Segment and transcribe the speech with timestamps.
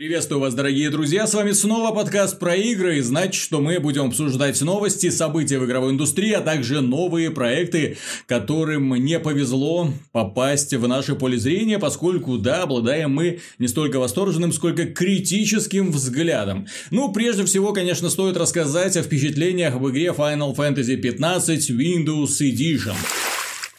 [0.00, 4.06] Приветствую вас, дорогие друзья, с вами снова подкаст про игры, и значит, что мы будем
[4.06, 10.88] обсуждать новости, события в игровой индустрии, а также новые проекты, которым не повезло попасть в
[10.88, 16.66] наше поле зрения, поскольку, да, обладаем мы не столько восторженным, сколько критическим взглядом.
[16.90, 22.96] Ну, прежде всего, конечно, стоит рассказать о впечатлениях об игре Final Fantasy 15 Windows Edition.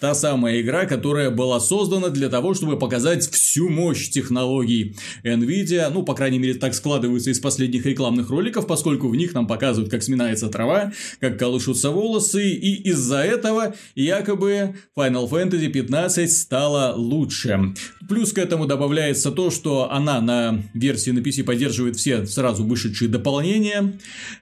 [0.01, 5.91] Та самая игра, которая была создана для того, чтобы показать всю мощь технологий NVIDIA.
[5.93, 9.91] Ну, по крайней мере, так складывается из последних рекламных роликов, поскольку в них нам показывают,
[9.91, 12.49] как сминается трава, как колышутся волосы.
[12.49, 17.75] И из-за этого якобы Final Fantasy 15 стала лучше.
[18.11, 23.07] Плюс к этому добавляется то, что она на версии на PC поддерживает все сразу вышедшие
[23.07, 23.93] дополнения.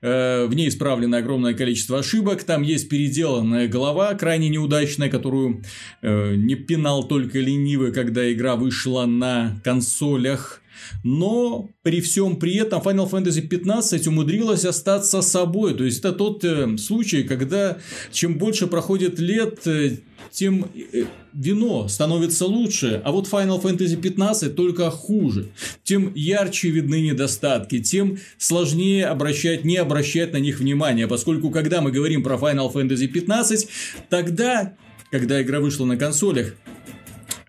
[0.01, 2.43] Э, в ней исправлено огромное количество ошибок.
[2.43, 5.61] Там есть переделанная голова, крайне неудачная, которую
[6.01, 10.58] э, не пинал только ленивый, когда игра вышла на консолях.
[11.03, 15.73] Но при всем при этом Final Fantasy 15 умудрилась остаться собой.
[15.75, 17.77] То есть это тот э, случай, когда
[18.11, 19.97] чем больше проходит лет, э,
[20.31, 25.49] тем э, вино становится лучше, а вот Final Fantasy 15 только хуже.
[25.83, 31.91] Тем ярче видны недостатки, тем сложнее обращать, не обращать на них внимания, поскольку когда мы
[31.91, 33.67] говорим про Final Fantasy 15,
[34.09, 34.75] тогда
[35.11, 36.53] когда игра вышла на консолях,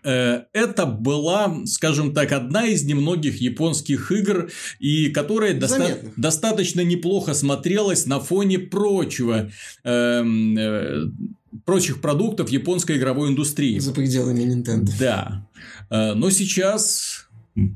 [0.03, 8.07] это была, скажем так, одна из немногих японских игр, и которая доста- достаточно неплохо смотрелась
[8.07, 9.51] на фоне прочего.
[9.85, 11.07] Э, э,
[11.65, 13.79] прочих продуктов японской игровой индустрии.
[13.79, 14.89] За пределами Nintendo.
[14.99, 15.47] Да.
[15.91, 17.29] Э, но сейчас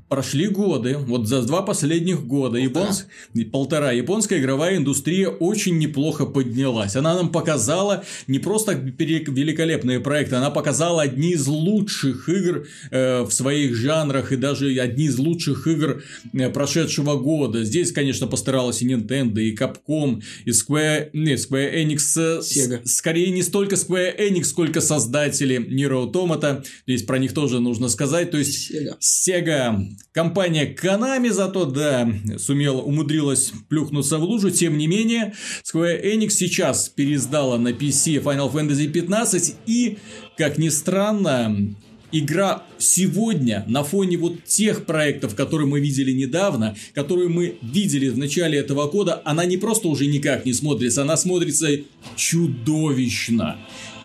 [0.08, 2.62] Прошли годы, вот за два последних года полтора.
[2.62, 3.06] Японс...
[3.50, 6.94] полтора японская игровая индустрия очень неплохо поднялась.
[6.94, 13.32] Она нам показала не просто великолепные проекты, она показала одни из лучших игр э, в
[13.32, 17.64] своих жанрах и даже одни из лучших игр э, прошедшего года.
[17.64, 22.80] Здесь, конечно, постаралась и Nintendo, и Capcom, и Square, не, Square Enix, э, Sega.
[22.84, 26.64] Скорее не столько Square Enix, сколько создатели Nier Automata.
[26.86, 28.30] Здесь про них тоже нужно сказать.
[28.30, 29.63] То есть Sega, Sega
[30.12, 32.08] компания Konami зато, да,
[32.38, 34.50] сумела, умудрилась плюхнуться в лужу.
[34.50, 39.98] Тем не менее, Square Enix сейчас переиздала на PC Final Fantasy 15 и,
[40.36, 41.74] как ни странно,
[42.12, 48.16] игра сегодня на фоне вот тех проектов, которые мы видели недавно, которые мы видели в
[48.16, 51.68] начале этого года, она не просто уже никак не смотрится, она смотрится
[52.16, 53.56] чудовищно.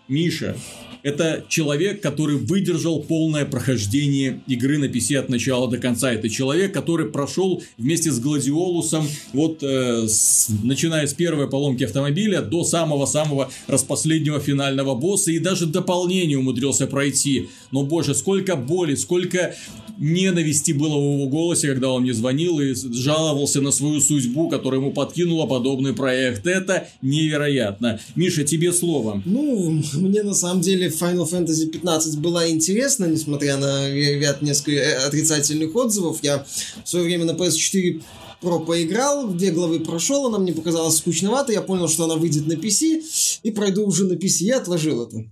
[0.08, 0.56] Миша,
[1.02, 6.12] это человек, который выдержал полное прохождение игры на PC от начала до конца.
[6.12, 12.42] Это человек, который прошел вместе с Гладиолусом, вот э, с, начиная с первой поломки автомобиля
[12.42, 17.48] до самого-самого распоследнего финального босса и даже дополнение умудрился пройти.
[17.70, 19.54] Но, боже, сколько боли, сколько
[20.00, 24.80] ненависти было в его голосе, когда он мне звонил и жаловался на свою судьбу, которая
[24.80, 26.46] ему подкинула подобный проект.
[26.46, 28.00] Это невероятно.
[28.16, 29.22] Миша, тебе слово.
[29.24, 35.06] Ну, мне на самом деле Final Fantasy 15 была интересна, несмотря на ряд несколько э,
[35.06, 36.18] отрицательных отзывов.
[36.22, 36.46] Я
[36.84, 38.02] в свое время на PS4
[38.40, 42.54] Pro поиграл, две главы прошел, она мне показалась скучновато, я понял, что она выйдет на
[42.54, 43.02] PC,
[43.42, 45.24] и пройду уже на PC, я отложил это.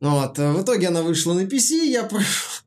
[0.00, 2.63] Вот, а в итоге она вышла на PC, я прошел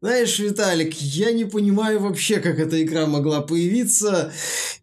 [0.00, 4.32] знаешь, Виталик, я не понимаю вообще, как эта игра могла появиться.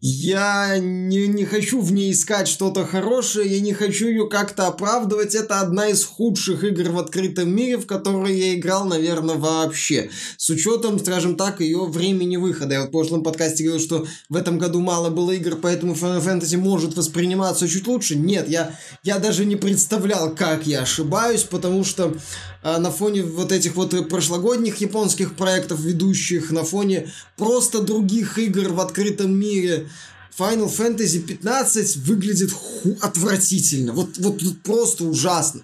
[0.00, 5.34] Я не, не хочу в ней искать что-то хорошее, я не хочу ее как-то оправдывать.
[5.34, 10.10] Это одна из худших игр в открытом мире, в которые я играл, наверное, вообще.
[10.38, 12.74] С учетом, скажем так, ее времени выхода.
[12.74, 16.24] Я вот в прошлом подкасте говорил, что в этом году мало было игр, поэтому Final
[16.24, 18.16] Fantasy может восприниматься чуть лучше.
[18.16, 22.16] Нет, я, я даже не представлял, как я ошибаюсь, потому что
[22.62, 28.80] на фоне вот этих вот прошлогодних японских проектов, ведущих, на фоне просто других игр в
[28.80, 29.88] открытом мире,
[30.38, 33.92] Final Fantasy 15 выглядит ху- отвратительно.
[33.92, 35.62] Вот, вот, вот просто ужасно.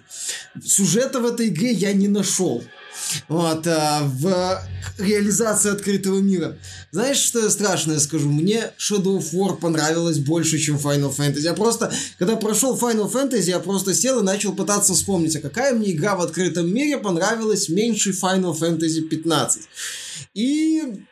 [0.63, 2.63] Сюжета в этой игре я не нашел
[3.27, 4.61] вот, а, в
[4.97, 6.57] реализации открытого мира.
[6.91, 8.29] Знаешь, что я страшное скажу?
[8.29, 11.39] Мне Shadow of War понравилось больше, чем Final Fantasy.
[11.41, 15.73] Я просто, когда прошел Final Fantasy, я просто сел и начал пытаться вспомнить, а какая
[15.73, 19.63] мне игра в открытом мире понравилась меньше Final Fantasy 15.
[20.33, 21.05] И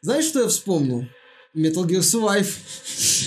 [0.00, 1.06] знаешь, что я вспомнил?
[1.56, 2.48] Metal Gear Survive.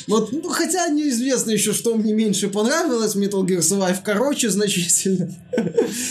[0.08, 3.16] Вот, ну, хотя неизвестно еще, что мне меньше понравилось.
[3.16, 5.36] Metal Gear Survive короче значительно.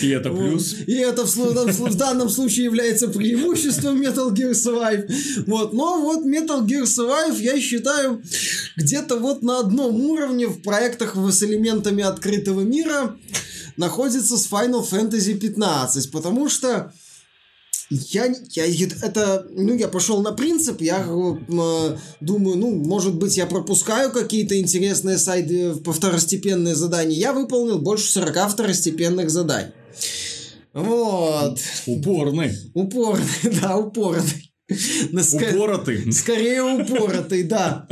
[0.01, 0.75] И это плюс.
[0.87, 5.11] И это в, в, в данном случае является преимуществом Metal Gear Survive.
[5.47, 8.23] Вот, но вот Metal Gear Survive, я считаю,
[8.77, 13.17] где-то вот на одном уровне в проектах с элементами открытого мира
[13.77, 16.93] находится с Final Fantasy 15, потому что
[17.91, 23.47] Я, я это, ну, я пошел на принцип, я э, думаю, ну, может быть, я
[23.47, 27.19] пропускаю какие-то интересные сайты по второстепенные задания.
[27.19, 29.73] Я выполнил больше 40 второстепенных заданий.
[30.73, 31.59] Вот.
[31.87, 32.53] Упорный.
[32.75, 33.27] Упорный,
[33.61, 34.53] да, упорный.
[35.53, 36.13] Упоротый.
[36.13, 37.89] Скорее упоротый, да.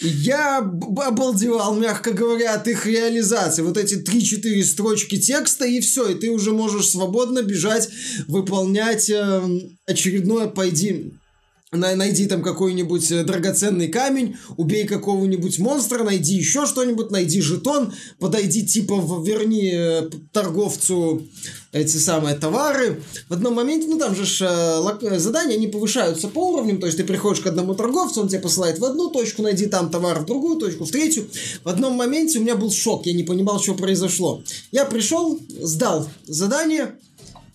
[0.00, 3.62] Я обалдевал, мягко говоря, от их реализации.
[3.62, 7.88] Вот эти 3-4 строчки текста, и все, и ты уже можешь свободно бежать,
[8.28, 9.42] выполнять э,
[9.86, 11.12] очередное «пойди
[11.72, 18.66] найди там какой-нибудь э, драгоценный камень, убей какого-нибудь монстра, найди еще что-нибудь, найди жетон, подойди
[18.66, 18.94] типа
[19.24, 21.26] верни э, торговцу
[21.72, 23.02] эти самые товары.
[23.28, 26.96] В одном моменте, ну там же ж, э, задания, они повышаются по уровням, то есть
[26.96, 30.26] ты приходишь к одному торговцу, он тебя посылает в одну точку, найди там товар, в
[30.26, 31.28] другую точку, в третью.
[31.64, 34.42] В одном моменте у меня был шок, я не понимал, что произошло.
[34.72, 36.94] Я пришел, сдал задание,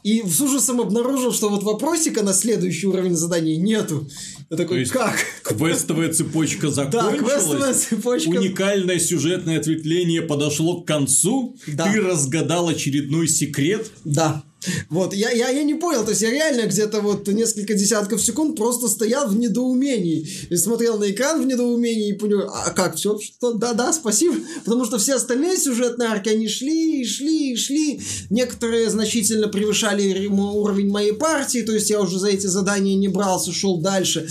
[0.03, 4.07] и с ужасом обнаружил, что вот вопросика на следующий уровень задания нету.
[4.49, 5.15] Я такой, То есть, как?
[5.43, 7.19] Квестовая цепочка закончилась.
[7.19, 8.29] Да, квестовая цепочка.
[8.29, 11.55] Уникальное сюжетное ответвление подошло к концу.
[11.67, 11.91] Да.
[11.91, 13.91] Ты разгадал очередной секрет.
[14.03, 14.43] Да.
[14.89, 18.55] Вот, я, я, я не понял, то есть я реально где-то вот несколько десятков секунд
[18.55, 20.27] просто стоял в недоумении.
[20.49, 24.85] И смотрел на экран в недоумении и понял, а как, все, что, да-да, спасибо, потому
[24.85, 30.89] что все остальные сюжетные арки, они шли и шли и шли, некоторые значительно превышали уровень
[30.89, 34.27] моей партии, то есть я уже за эти задания не брался, шел дальше,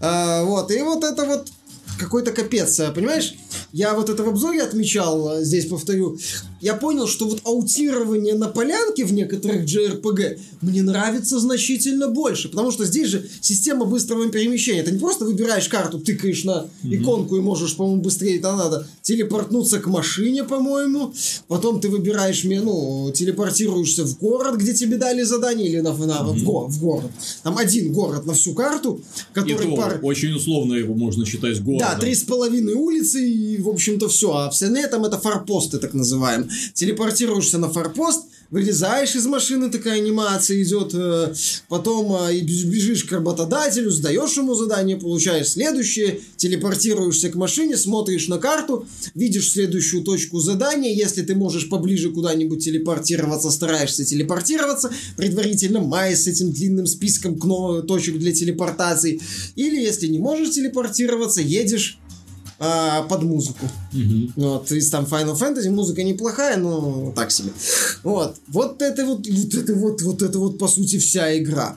[0.00, 1.48] а, вот, и вот это вот
[1.98, 3.34] какой-то капец, понимаешь?
[3.72, 6.18] Я вот это в обзоре отмечал, э, здесь повторю.
[6.60, 12.48] Я понял, что вот аутирование на полянке в некоторых JRPG мне нравится значительно больше.
[12.48, 14.82] Потому что здесь же система быстрого перемещения.
[14.82, 19.78] Ты не просто выбираешь карту, тыкаешь на иконку и можешь, по-моему, быстрее это надо телепортнуться
[19.78, 21.12] к машине, по-моему.
[21.48, 26.44] Потом ты выбираешь, ну, телепортируешься в город, где тебе дали задание, или на, на, в,
[26.44, 27.10] го, в город.
[27.42, 29.00] Там один город на всю карту,
[29.32, 29.72] который...
[29.72, 29.98] И пар...
[30.02, 31.88] очень условно его можно считать городом.
[31.90, 34.32] Да, три с половиной улицы и в общем-то, все.
[34.32, 36.48] А все на этом это форпосты, так называем.
[36.74, 41.32] Телепортируешься на форпост, вылезаешь из машины, такая анимация идет, э,
[41.68, 48.38] потом э, бежишь к работодателю, сдаешь ему задание, получаешь следующее, телепортируешься к машине, смотришь на
[48.38, 56.16] карту, видишь следующую точку задания, если ты можешь поближе куда-нибудь телепортироваться, стараешься телепортироваться, предварительно мая
[56.16, 57.38] с этим длинным списком
[57.86, 59.20] точек для телепортации,
[59.54, 61.98] или если не можешь телепортироваться, едешь
[62.60, 63.66] а, под музыку.
[63.92, 64.32] Угу.
[64.36, 67.50] Вот, из там Final Fantasy музыка неплохая, но так себе.
[68.02, 71.76] Вот, вот это вот, вот это вот, вот это вот по сути вся игра.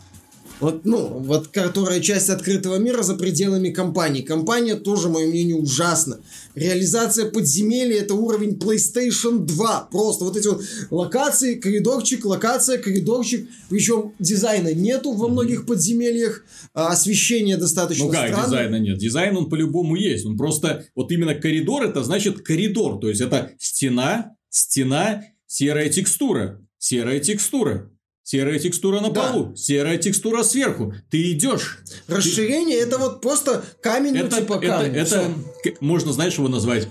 [0.59, 4.21] Вот, ну, вот, которая часть открытого мира за пределами компании.
[4.21, 6.19] Компания тоже, мое мнение, ужасна.
[6.55, 9.89] Реализация подземелья это уровень PlayStation 2.
[9.91, 10.61] Просто вот эти вот
[10.91, 13.49] локации, коридорчик, локация, коридорчик.
[13.69, 16.45] Причем дизайна нету во многих подземельях.
[16.73, 18.45] А освещение достаточно Ну как странное.
[18.45, 18.97] дизайна нет?
[18.97, 20.25] Дизайн он по-любому есть.
[20.25, 22.99] Он просто, вот именно коридор это значит коридор.
[22.99, 26.61] То есть это стена, стена, серая текстура.
[26.77, 27.89] Серая текстура.
[28.23, 29.31] Серая текстура на да.
[29.31, 30.93] полу, серая текстура сверху.
[31.09, 31.79] Ты идешь.
[32.07, 32.85] Расширение ты...
[32.85, 34.95] это вот просто камень, это, ну, типа камень.
[34.95, 35.15] Это,
[35.63, 36.87] это можно, знаешь, его назвать?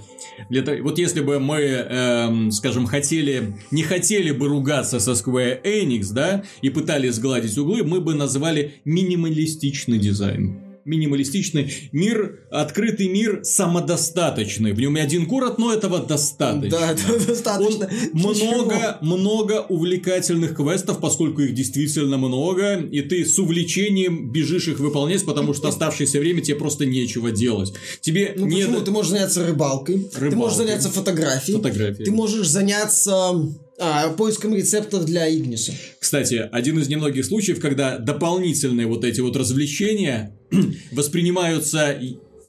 [0.50, 6.12] Для, вот если бы мы, эм, скажем, хотели, не хотели бы ругаться со Square Enix,
[6.12, 14.72] да, и пытались сгладить углы, мы бы назвали минималистичный дизайн минималистичный мир, открытый мир самодостаточный.
[14.72, 16.70] В нем один город, но этого достаточно.
[16.70, 17.88] Да, это достаточно.
[18.12, 24.80] Он много, много увлекательных квестов, поскольку их действительно много, и ты с увлечением бежишь их
[24.80, 27.72] выполнять, потому что оставшееся время тебе просто нечего делать.
[28.00, 28.62] Тебе ну, не...
[28.62, 28.80] почему?
[28.80, 30.30] Ты можешь заняться рыбалкой, рыбалкой.
[30.30, 32.04] ты можешь заняться фотографией, фотографией.
[32.04, 33.32] ты можешь заняться
[33.82, 35.72] а, поиском рецептов для Игниса.
[35.98, 40.36] Кстати, один из немногих случаев, когда дополнительные вот эти вот развлечения
[40.92, 41.98] воспринимаются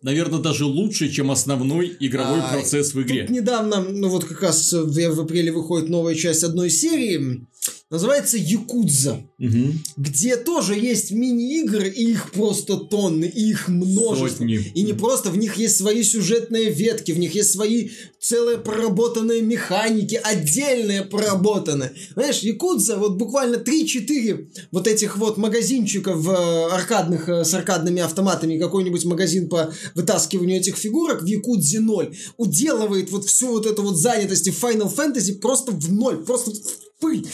[0.04, 3.26] наверное, даже лучше, чем основной игровой а, процесс в игре.
[3.30, 7.48] Недавно, ну вот как раз в апреле выходит новая часть одной серии,
[7.90, 9.74] Называется Якудза, угу.
[9.98, 14.40] где тоже есть мини-игры, и их просто тонны, и их множество.
[14.40, 14.56] Сотни.
[14.74, 17.90] И не просто, в них есть свои сюжетные ветки, в них есть свои
[18.20, 21.94] целые проработанные механики, отдельные проработанные.
[22.16, 26.34] Знаешь, Якудза, вот буквально 3-4 вот этих вот магазинчиков э,
[26.72, 33.12] аркадных, э, с аркадными автоматами, какой-нибудь магазин по вытаскиванию этих фигурок в Якудзе 0 уделывает
[33.12, 36.52] вот всю вот эту вот занятость в Final Fantasy просто в ноль, просто
[37.00, 37.28] пыль,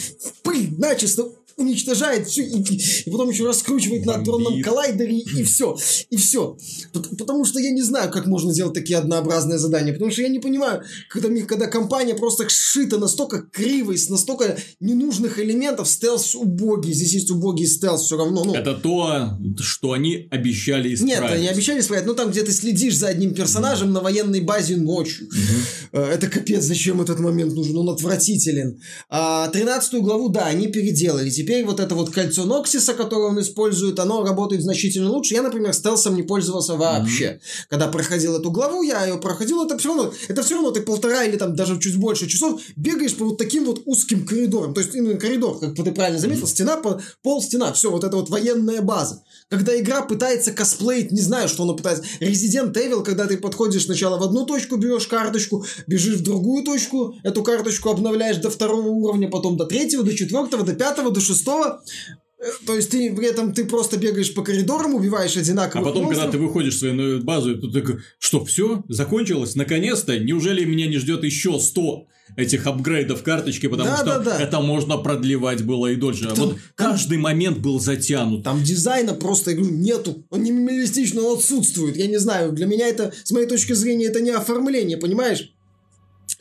[0.44, 2.62] пыль начисто уничтожает все, и,
[3.06, 5.78] и потом еще раскручивает на адронном коллайдере, и все.
[6.10, 6.58] И все.
[6.94, 9.94] Потому что я не знаю, как можно сделать такие однообразные задания.
[9.94, 15.40] Потому что я не понимаю, когда, когда компания просто сшита настолько криво, с настолько ненужных
[15.40, 16.94] элементов, стелс убогий.
[16.94, 18.44] Здесь есть убогий стелс все равно.
[18.44, 18.54] Ну.
[18.54, 21.22] Это то, что они обещали исправить.
[21.22, 22.06] Нет, они обещали исправить.
[22.06, 23.94] Ну, там, где ты следишь за одним персонажем mm.
[23.94, 25.28] на военной базе ночью.
[25.28, 26.00] Mm-hmm.
[26.00, 27.78] Это капец, зачем этот момент нужен?
[27.78, 28.80] Он отвратителен.
[29.10, 31.30] А, 13 главу, да, они переделали.
[31.30, 35.34] Теперь вот это вот кольцо Ноксиса, которое он использует, оно работает значительно лучше.
[35.34, 37.26] Я, например, стелсом не пользовался вообще.
[37.26, 37.66] Mm-hmm.
[37.70, 41.24] Когда проходил эту главу, я ее проходил, это все равно, это все равно ты полтора
[41.26, 44.74] или там даже чуть больше часов бегаешь по вот таким вот узким коридорам.
[44.74, 46.82] То есть именно коридор, как ты правильно заметил, стена,
[47.22, 49.24] пол, стена, все, вот это вот военная база.
[49.50, 52.04] Когда игра пытается косплеить, не знаю, что она пытается.
[52.20, 57.16] Resident Evil, когда ты подходишь сначала в одну точку, берешь карточку, бежишь в другую точку,
[57.24, 61.82] эту карточку обновляешь до второго уровня, потом до третьего, до четвертого, до пятого, до шестого.
[62.38, 66.04] Э, то есть ты при этом ты просто бегаешь по коридорам, убиваешь одинаковых А потом,
[66.04, 66.26] монстров.
[66.28, 69.56] когда ты выходишь в свою базу, ты такой, что, все, закончилось?
[69.56, 70.20] Наконец-то?
[70.20, 72.06] Неужели меня не ждет еще 100
[72.40, 74.40] этих апгрейдов карточки, потому да, что да, да.
[74.40, 76.28] это можно продлевать было и дольше.
[76.28, 78.44] Там, вот там, каждый момент был затянут.
[78.44, 80.26] Там дизайна просто, я говорю, нету.
[80.30, 81.98] Он не минималистично, он отсутствует.
[81.98, 85.52] Я не знаю, для меня это, с моей точки зрения, это не оформление, понимаешь?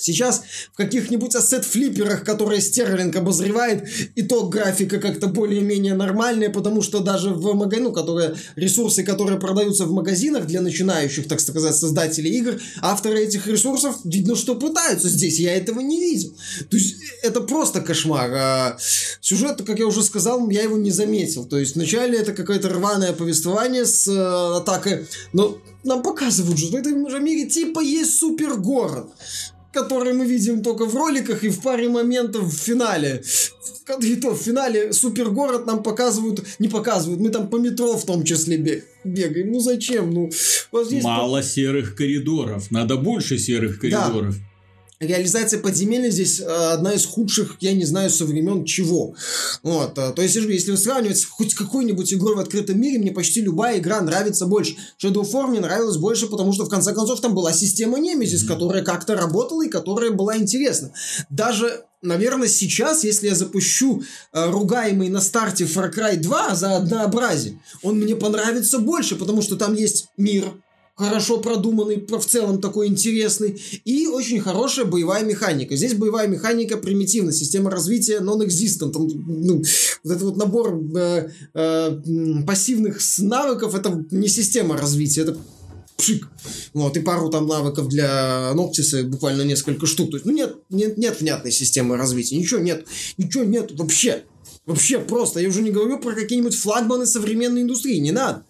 [0.01, 7.31] Сейчас в каких-нибудь ассет-флипперах, которые Стерлинг обозревает, итог графика как-то более-менее нормальный, потому что даже
[7.31, 12.61] в магазине, ну, которые, ресурсы, которые продаются в магазинах для начинающих, так сказать, создателей игр,
[12.81, 15.41] авторы этих ресурсов, видно, что пытаются здесь.
[15.41, 16.33] Я этого не видел.
[16.71, 18.31] То есть, это просто кошмар.
[18.33, 18.77] А
[19.21, 21.45] сюжет, как я уже сказал, я его не заметил.
[21.45, 26.75] То есть, вначале это какое-то рваное повествование с э, атакой, но нам показывают, что в
[26.77, 29.11] этом же мире типа есть супергород
[29.79, 33.23] который мы видим только в роликах и в паре моментов в финале.
[34.03, 38.25] И то в финале супергород нам показывают, не показывают, мы там по метро в том
[38.25, 39.53] числе бегаем.
[39.53, 40.11] Ну зачем?
[40.11, 40.31] Ну,
[40.73, 41.43] вот здесь Мало по...
[41.43, 44.37] серых коридоров, надо больше серых коридоров.
[44.37, 44.48] Да
[45.01, 49.15] реализация подземелья здесь э, одна из худших, я не знаю, со времен чего.
[49.63, 53.79] Вот, э, то есть, если сравнивать хоть какой-нибудь игрой в открытом мире, мне почти любая
[53.79, 54.77] игра нравится больше.
[55.03, 58.47] Shadow of War мне нравилось больше, потому что, в конце концов, там была система Nemesis,
[58.47, 60.93] которая как-то работала и которая была интересна.
[61.31, 67.61] Даже Наверное, сейчас, если я запущу э, ругаемый на старте Far Cry 2 за однообразие,
[67.83, 70.53] он мне понравится больше, потому что там есть мир,
[70.99, 75.77] хорошо продуманный, в целом такой интересный, и очень хорошая боевая механика.
[75.77, 78.93] Здесь боевая механика примитивна, система развития non-existent.
[78.93, 79.63] Ну,
[80.05, 82.01] вот этот вот набор э, э,
[82.45, 85.39] пассивных навыков, это не система развития, это
[85.97, 86.29] пшик.
[86.75, 90.11] Вот, и пару там навыков для Ноктиса, буквально несколько штук.
[90.11, 92.37] То есть, ну, нет, нет, нет внятной системы развития.
[92.37, 92.87] Ничего нет.
[93.19, 94.25] Ничего нет вообще.
[94.67, 95.41] Вообще просто.
[95.41, 97.99] Я уже не говорю про какие-нибудь флагманы современной индустрии.
[97.99, 98.45] Не надо.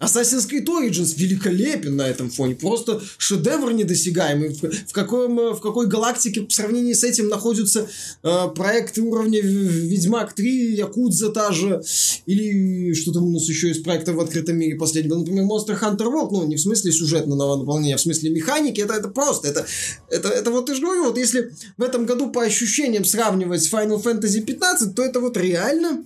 [0.00, 2.54] Assassin's Creed Origins великолепен на этом фоне.
[2.54, 4.48] Просто шедевр недосягаемый.
[4.48, 7.86] В, в, каком, э, в какой галактике в сравнении с этим находятся
[8.22, 11.82] э, проекты уровня Ведьмак 3, Якудза та же,
[12.24, 15.78] или что там у нас еще из проектов в открытом мире последний был, например, Monster
[15.78, 19.48] Hunter World, ну, не в смысле сюжетного наполнения, а в смысле механики, это, это просто,
[19.48, 19.66] это,
[20.08, 23.72] это, это вот, я же говорю, вот если в этом году по ощущениям сравнивать с
[23.72, 26.04] Final Fantasy 15, то это вот реально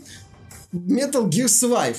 [0.73, 1.97] Metal Gear Survive.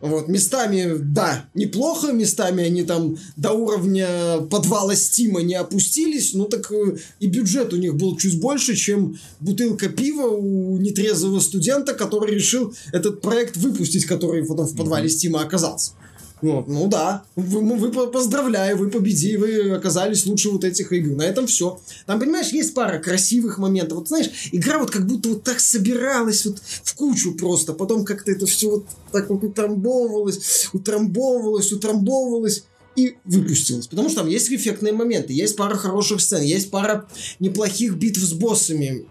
[0.00, 6.70] Вот, местами, да, неплохо, местами они там до уровня подвала Стима не опустились, ну так
[6.70, 12.34] э, и бюджет у них был чуть больше, чем бутылка пива у нетрезвого студента, который
[12.34, 15.92] решил этот проект выпустить, который потом в подвале Стима оказался.
[16.40, 21.16] Вот, ну да, вы, вы поздравляю, вы победили, вы оказались лучше вот этих игр.
[21.16, 21.80] На этом все.
[22.06, 23.98] Там, понимаешь, есть пара красивых моментов.
[23.98, 27.72] Вот знаешь, игра вот как будто вот так собиралась вот в кучу просто.
[27.72, 32.64] Потом как-то это все вот так вот утрамбовывалось, утрамбовывалось, утрамбовывалось
[32.94, 33.86] и выпустилось.
[33.86, 38.32] Потому что там есть эффектные моменты, есть пара хороших сцен, есть пара неплохих битв с
[38.32, 39.06] боссами.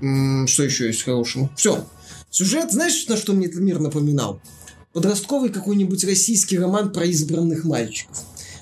[0.00, 1.50] М-м, что еще есть хорошего?
[1.56, 1.84] Все.
[2.30, 4.40] Сюжет, знаешь, на что мне этот мир напоминал?
[4.94, 8.16] Подростковый какой-нибудь российский роман про избранных мальчиков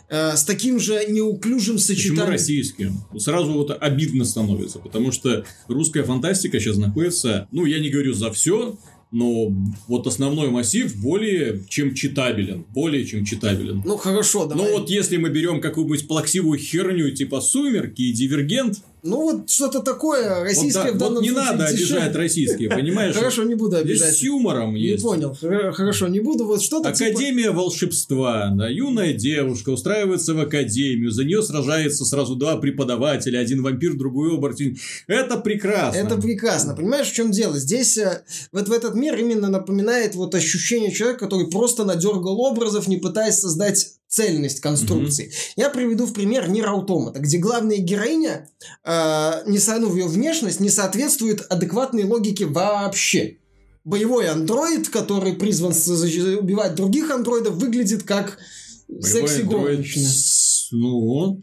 [0.09, 2.17] э, с таким же неуклюжим сочетанием.
[2.17, 3.01] Почему российским?
[3.19, 8.33] Сразу вот обидно становится, потому что русская фантастика сейчас находится, ну, я не говорю за
[8.33, 8.79] все,
[9.13, 9.55] но
[9.89, 12.65] вот основной массив более чем читабелен.
[12.71, 13.83] Более чем читабелен.
[13.85, 14.65] Ну, хорошо, давай.
[14.65, 19.81] Ну, вот если мы берем какую-нибудь плаксивую херню типа «Сумерки» и «Дивергент», Ну вот что-то
[19.81, 21.97] такое российское вот, в данном вот не случае надо дешевле.
[21.97, 23.15] обижать российские, понимаешь?
[23.17, 24.17] Хорошо, не буду Здесь обижать.
[24.17, 25.03] с юмором Не есть.
[25.03, 25.35] понял.
[25.35, 26.45] Хор- Хорошо, не буду.
[26.47, 27.11] Вот что-то типа...
[27.11, 28.51] Академия волшебства.
[28.55, 31.11] Да, юная девушка устраивается в академию.
[31.11, 33.39] За нее сражается сразу два преподавателя.
[33.41, 34.79] Один вампир, другой оборотень.
[35.09, 35.99] Это прекрасно.
[35.99, 36.75] Это прекрасно.
[36.77, 37.59] Понимаешь, в чем дело?
[37.59, 42.87] Здесь э, вот в этот мир именно напоминает вот ощущение человека, который просто надергал образов,
[42.87, 45.33] не пытаясь создать цельность конструкции.
[45.57, 48.47] Я приведу в пример Нир Аутомата, где главная героиня,
[48.85, 53.39] э, не со- ну, ее внешность не соответствует адекватной логике вообще.
[53.85, 58.39] Боевой андроид, который призван убивать других андроидов, выглядит как
[58.87, 60.05] Боевой секси андроид горничная.
[60.05, 61.43] с- Ну,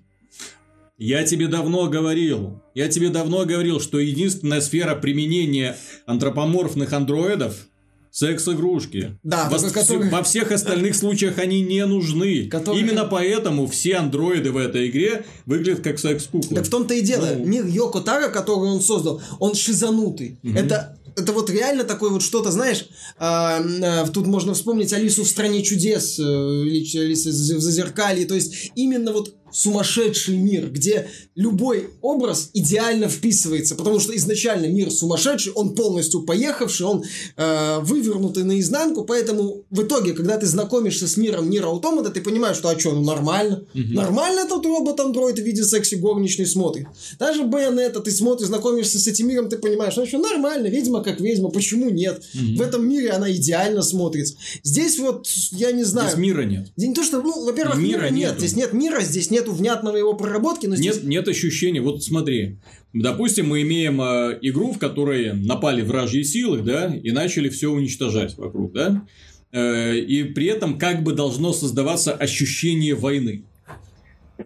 [0.99, 7.68] я тебе давно говорил, я тебе давно говорил, что единственная сфера применения антропоморфных андроидов
[8.11, 9.17] секс-игрушки.
[9.23, 12.47] Да, во, которые- во всех остальных случаях они не нужны.
[12.47, 16.55] Которые- Именно поэтому все андроиды в этой игре выглядят как секс-куклы.
[16.55, 17.29] Так в том-то и дело.
[17.37, 17.45] Ну.
[17.45, 20.37] Мир Йоко Таро, который он создал, он шизанутый.
[20.55, 22.87] Это это вот реально такое вот что-то, знаешь,
[23.17, 28.35] а, а, тут можно вспомнить Алису в «Стране чудес», э, или Алиса в Зазеркалье, то
[28.35, 35.53] есть именно вот сумасшедший мир, где любой образ идеально вписывается, потому что изначально мир сумасшедший,
[35.53, 37.03] он полностью поехавший, он
[37.37, 42.57] э, вывернутый наизнанку, поэтому в итоге, когда ты знакомишься с миром Нира Аутомата, ты понимаешь,
[42.57, 46.87] что а что, ну нормально, нормально этот робот-андроид в виде секси-горничной смотрит.
[47.17, 51.19] Даже Байонета, ты смотришь, знакомишься с этим миром, ты понимаешь, ну что, нормально, ведьма как
[51.21, 52.23] ведьма, почему нет?
[52.33, 54.35] В этом мире она идеально смотрится.
[54.63, 56.09] Здесь вот, я не знаю...
[56.09, 56.67] Здесь мира нет.
[56.75, 58.29] Здесь Не то, что, ну, во-первых, Мира мира, нет.
[58.29, 58.39] нету.
[58.39, 60.95] Здесь нет мира, здесь нету внятного его проработки, но здесь...
[60.97, 61.81] Нет, нет ощущения.
[61.81, 62.57] Вот смотри.
[62.93, 68.37] Допустим, мы имеем э, игру, в которой напали вражьи силы, да, и начали все уничтожать
[68.37, 69.05] вокруг, да.
[69.51, 73.43] Э, и при этом как бы должно создаваться ощущение войны.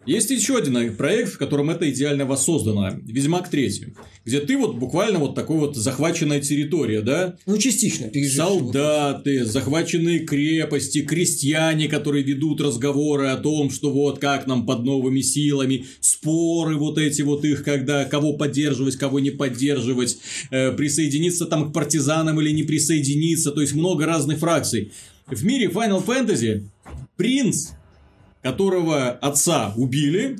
[0.05, 2.99] Есть еще один проект, в котором это идеально воссоздано.
[3.05, 3.93] Ведьмак 3.
[4.25, 7.35] Где ты вот буквально вот такой вот захваченная территория, да?
[7.45, 8.09] Ну, частично.
[8.29, 15.21] Солдаты, захваченные крепости, крестьяне, которые ведут разговоры о том, что вот как нам под новыми
[15.21, 20.17] силами, споры вот эти вот их, когда кого поддерживать, кого не поддерживать,
[20.51, 24.91] э, присоединиться там к партизанам или не присоединиться, то есть много разных фракций.
[25.27, 26.63] В мире Final Fantasy
[27.15, 27.69] принц,
[28.43, 30.37] которого отца убили,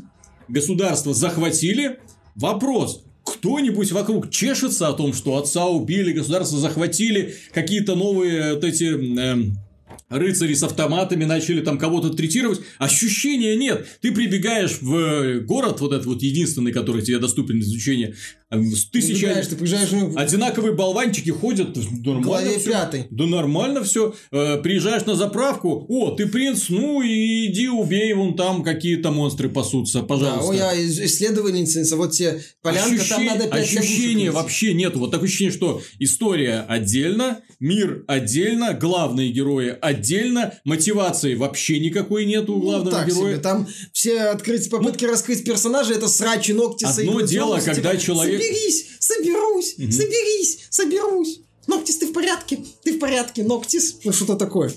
[0.48, 2.00] государство захватили,
[2.36, 8.84] вопрос, кто-нибудь вокруг чешется о том, что отца убили, государство захватили, какие-то новые вот эти
[8.84, 9.58] эм,
[10.10, 12.60] рыцари с автоматами начали там кого-то третировать.
[12.78, 13.88] Ощущения нет.
[14.02, 18.16] Ты прибегаешь в город, вот этот вот единственный, который тебе доступен для изучения,
[18.56, 19.20] с Ты тысяча...
[19.26, 22.72] приезжаешь, ты приезжаешь, ну, Одинаковые болванчики ходят, нормально всё.
[22.72, 23.08] пятой.
[23.10, 24.14] Да нормально все.
[24.32, 30.00] приезжаешь на заправку, о, ты принц, ну и иди убей, вон там какие-то монстры пасутся,
[30.00, 30.46] Да, пожалуйста.
[30.50, 35.00] ой, я из- исследовательница, вот тебе полянка, там Ощущение- надо пять ощущения вообще нету.
[35.00, 42.54] Вот такое ощущение, что история отдельно, мир отдельно, главные герои отдельно, мотивации вообще никакой нету
[42.54, 43.34] у Ну, главного так героя.
[43.34, 43.42] себе.
[43.42, 49.76] Там все открыть, попытки раскрыть персонажа, это срачи, ногти, Одно дело, когда человек- Соберись, соберусь,
[49.76, 51.40] соберись, соберусь.
[51.68, 52.60] Ноктис, ты в порядке?
[52.84, 53.98] Ты в порядке, Ноктис?
[54.04, 54.74] Ну, что-то такое.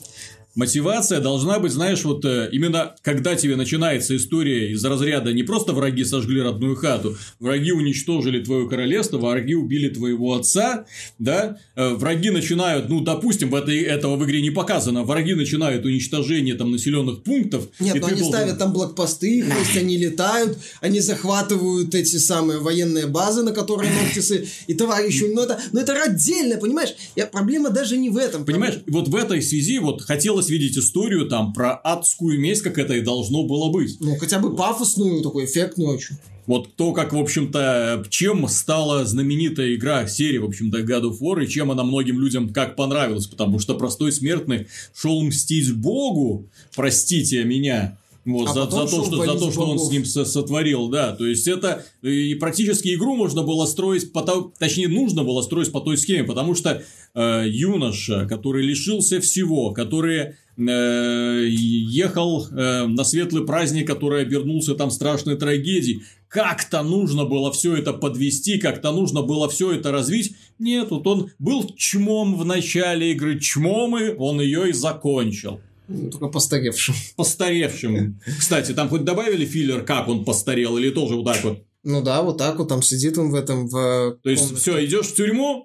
[0.57, 5.75] Мотивация должна быть, знаешь, вот э, именно когда тебе начинается история из разряда не просто
[5.75, 10.87] враги сожгли родную хату, враги уничтожили твое королевство, враги убили твоего отца,
[11.19, 15.85] да, э, враги начинают, ну, допустим, в этой, этого в игре не показано, враги начинают
[15.85, 17.69] уничтожение там населенных пунктов.
[17.79, 22.61] Нет, но они должен- ставят там блокпосты, то есть они летают, они захватывают эти самые
[22.61, 25.25] военные базы, на которые Ноктисы и товарищи.
[25.35, 26.95] Но это, но это отдельно, понимаешь?
[27.15, 28.47] Я, проблема даже не в этом.
[28.47, 32.95] Понимаешь, вот в этой связи вот хотелось видеть историю там про адскую месть, как это
[32.95, 33.97] и должно было быть.
[34.01, 36.17] Ну, хотя бы пафосную, такую эффектную очень.
[36.47, 41.43] Вот то, как, в общем-то, чем стала знаменитая игра серии, в общем-то, God of War,
[41.43, 47.43] и чем она многим людям как понравилась, потому что простой смертный шел мстить Богу, простите
[47.43, 50.89] меня, вот, А за, за то, что, за то, что он с ним со- сотворил,
[50.89, 55.41] да, то есть это и практически игру можно было строить по то- точнее нужно было
[55.43, 56.83] строить по той схеме, потому что
[57.15, 64.91] э, юноша, который лишился всего, который э, ехал э, на светлый праздник, который обернулся там
[64.91, 66.03] страшной трагедией.
[66.29, 70.35] Как-то нужно было все это подвести, как-то нужно было все это развить.
[70.59, 75.61] Нет, вот он был чмом в начале игры, чмом и он ее и закончил.
[75.89, 76.95] Ну, Только постаревшим.
[77.17, 78.21] Постаревшим.
[78.39, 81.65] Кстати, там хоть добавили филлер, как он постарел, или тоже вот так вот.
[81.85, 85.07] Ну да, вот так вот там сидит он в этом в То есть, все, идешь
[85.07, 85.65] в тюрьму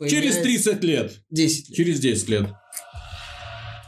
[0.00, 1.76] через появляется 30 лет, 10 лет.
[1.76, 2.48] через 10 лет.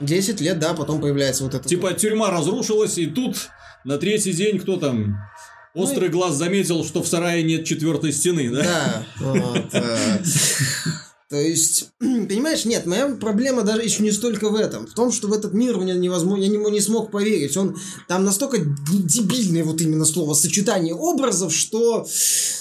[0.01, 1.69] 10 лет, да, потом появляется вот это.
[1.69, 3.49] Типа тюрьма разрушилась, и тут
[3.85, 5.17] на третий день кто там?
[5.75, 8.63] Острый глаз заметил, что в сарае нет четвертой стены, да?
[8.63, 9.75] Да, вот.
[11.35, 14.87] То есть, понимаешь, нет, моя проблема даже еще не столько в этом.
[14.87, 17.57] В том, что в этот мир мне невозможно, я не, не смог поверить.
[17.57, 22.07] Он там настолько дебильное вот именно слово сочетание образов, что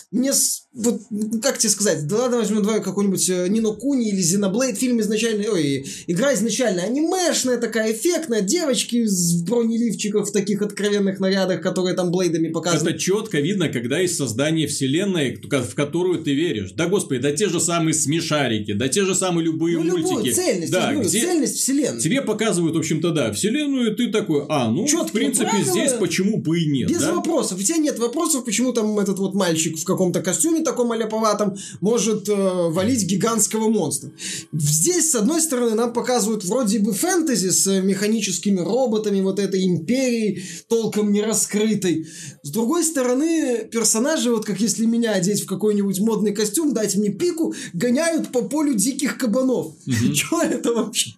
[0.09, 0.31] мне
[0.73, 1.01] вот
[1.43, 5.51] как тебе сказать, да ладно возьмем давай какой-нибудь э, Нино Куни или Xenoblade фильм изначально,
[5.51, 12.11] ой, игра изначально анимешная такая эффектная, девочки в бронеливчиках в таких откровенных нарядах, которые там
[12.11, 12.95] блейдами показывают.
[12.95, 16.71] Это четко видно, когда есть создание вселенной, в которую ты веришь.
[16.71, 20.33] Да, господи, да те же самые смешарики, да те же самые любые ну, любую мультики.
[20.33, 21.99] цельность, да, я говорю, где цельность вселенной.
[21.99, 25.71] тебе показывают, в общем-то, да, вселенную, и ты такой, а, ну, в Чёткие принципе, правила.
[25.71, 27.13] здесь почему бы и нет, Без да?
[27.13, 27.59] вопросов.
[27.59, 32.29] У тебя нет вопросов, почему там этот вот мальчик в каком-то костюме таком аляповатом может
[32.29, 34.11] э, валить гигантского монстра.
[34.51, 40.43] Здесь, с одной стороны, нам показывают вроде бы фэнтези с механическими роботами, вот этой империей,
[40.67, 42.07] толком не раскрытой.
[42.43, 47.09] С другой стороны, персонажи, вот как если меня одеть в какой-нибудь модный костюм, дать мне
[47.09, 49.73] пику, гоняют по полю диких кабанов.
[50.13, 51.11] Что это вообще?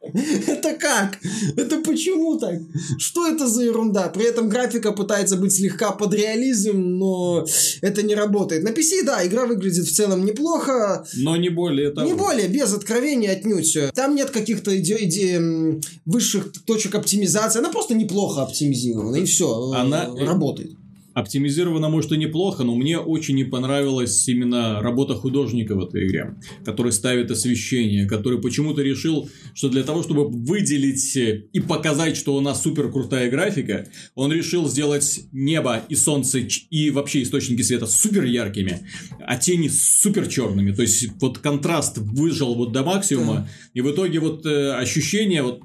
[0.47, 1.19] Это как?
[1.57, 2.59] Это почему так?
[2.97, 4.07] Что это за ерунда?
[4.09, 7.45] При этом графика пытается быть слегка под реализм, но
[7.81, 8.63] это не работает.
[8.63, 12.07] На PC, да, игра выглядит в целом неплохо, Но не более того.
[12.07, 13.77] не более, без откровений отнюдь.
[13.93, 17.59] Там нет каких-то иде- иде- высших точек оптимизации.
[17.59, 20.71] Она просто неплохо оптимизирована, и все, Она- работает.
[21.15, 26.35] Оптимизировано, может, и неплохо, но мне очень не понравилась именно работа художника в этой игре,
[26.65, 32.41] который ставит освещение, который почему-то решил, что для того, чтобы выделить и показать, что у
[32.41, 38.25] нас супер крутая графика, он решил сделать небо и солнце и вообще источники света супер
[38.25, 38.81] яркими,
[39.19, 40.73] а тени супер черными.
[40.73, 45.61] То есть вот контраст выжил вот до максимума, и в итоге вот э, ощущение вот,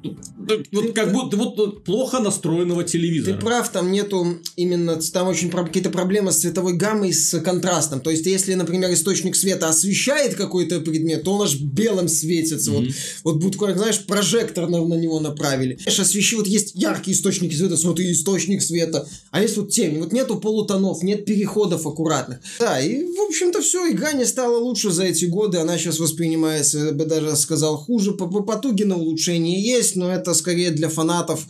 [0.71, 3.39] вот, как будто вот плохо настроенного Ты телевизора.
[3.39, 8.01] прав, там нету именно, там очень про- какие-то проблемы с цветовой гаммой, с контрастом.
[8.01, 12.71] То есть, если, например, источник света освещает какой-то предмет, то он аж белым светится.
[12.73, 12.85] Вот,
[13.25, 15.79] вот будто, как, знаешь, прожектор на, на него направили.
[15.83, 19.99] Знаешь, освещи, вот есть яркие источники света, смотри, источник света, а есть вот тень.
[19.99, 22.41] Вот нету полутонов, нет переходов аккуратных.
[22.59, 26.79] Да, и, в общем-то, все, игра не стала лучше за эти годы, она сейчас воспринимается,
[26.79, 28.13] я бы даже сказал, хуже.
[28.13, 31.47] По, по потуге на улучшение есть, но это скорее для фанатов,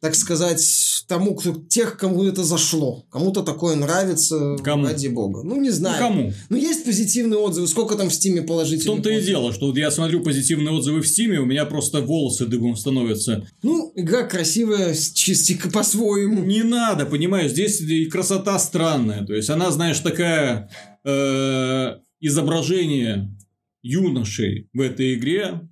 [0.00, 0.62] так сказать,
[1.06, 3.04] тому, кто, тех, кому это зашло.
[3.28, 4.86] Кому-то такое нравится, Кому?
[4.86, 5.42] ради бога.
[5.44, 6.00] Ну, не знаю.
[6.00, 6.32] Ну, кому?
[6.48, 7.66] Ну, есть позитивные отзывы.
[7.66, 9.26] Сколько там в Стиме В положительных том-то и отзывов?
[9.28, 13.46] дело, что вот я смотрю позитивные отзывы в Стиме, у меня просто волосы дыбом становятся.
[13.62, 16.42] Ну, игра красивая, чистенько по-своему.
[16.42, 19.26] Не надо, понимаешь, здесь и красота странная.
[19.26, 20.70] То есть она, знаешь, такая
[21.04, 23.36] э, изображение
[23.82, 25.68] юношей в этой игре.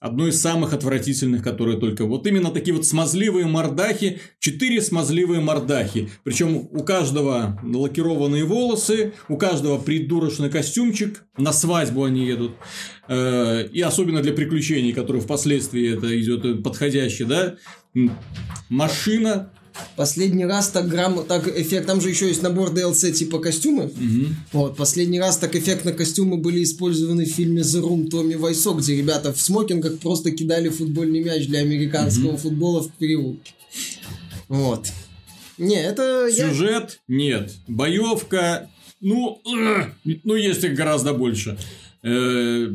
[0.00, 2.04] Одно из самых отвратительных, которые только...
[2.04, 4.20] Вот именно такие вот смазливые мордахи.
[4.38, 6.08] Четыре смазливые мордахи.
[6.22, 11.24] Причем у каждого лакированные волосы, у каждого придурочный костюмчик.
[11.36, 12.52] На свадьбу они едут.
[13.08, 17.56] Э, И особенно для приключений, которые впоследствии это идет подходящий, да?
[18.68, 19.50] Машина.
[19.96, 23.90] Последний раз так грамм, так эффект, там же еще есть набор DLC типа костюмы.
[23.94, 24.36] Мгм.
[24.52, 28.96] Вот, последний раз так эффектно костюмы были использованы в фильме The Room Томми Вайсо, где
[28.96, 33.52] ребята в смокингах просто кидали футбольный мяч для американского футбола в переулке.
[34.48, 34.88] Вот.
[35.58, 36.28] Не, это...
[36.28, 37.52] я- Сюжет нет.
[37.66, 39.86] Боевка, ну, э,
[40.24, 41.58] ну, есть их гораздо больше.
[42.02, 42.68] Э,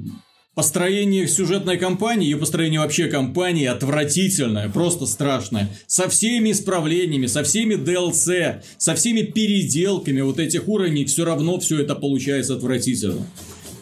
[0.55, 5.67] Построение сюжетной кампании и построение вообще кампании отвратительное, просто страшное.
[5.87, 11.79] Со всеми исправлениями, со всеми DLC, со всеми переделками вот этих уровней, все равно все
[11.81, 13.25] это получается отвратительно.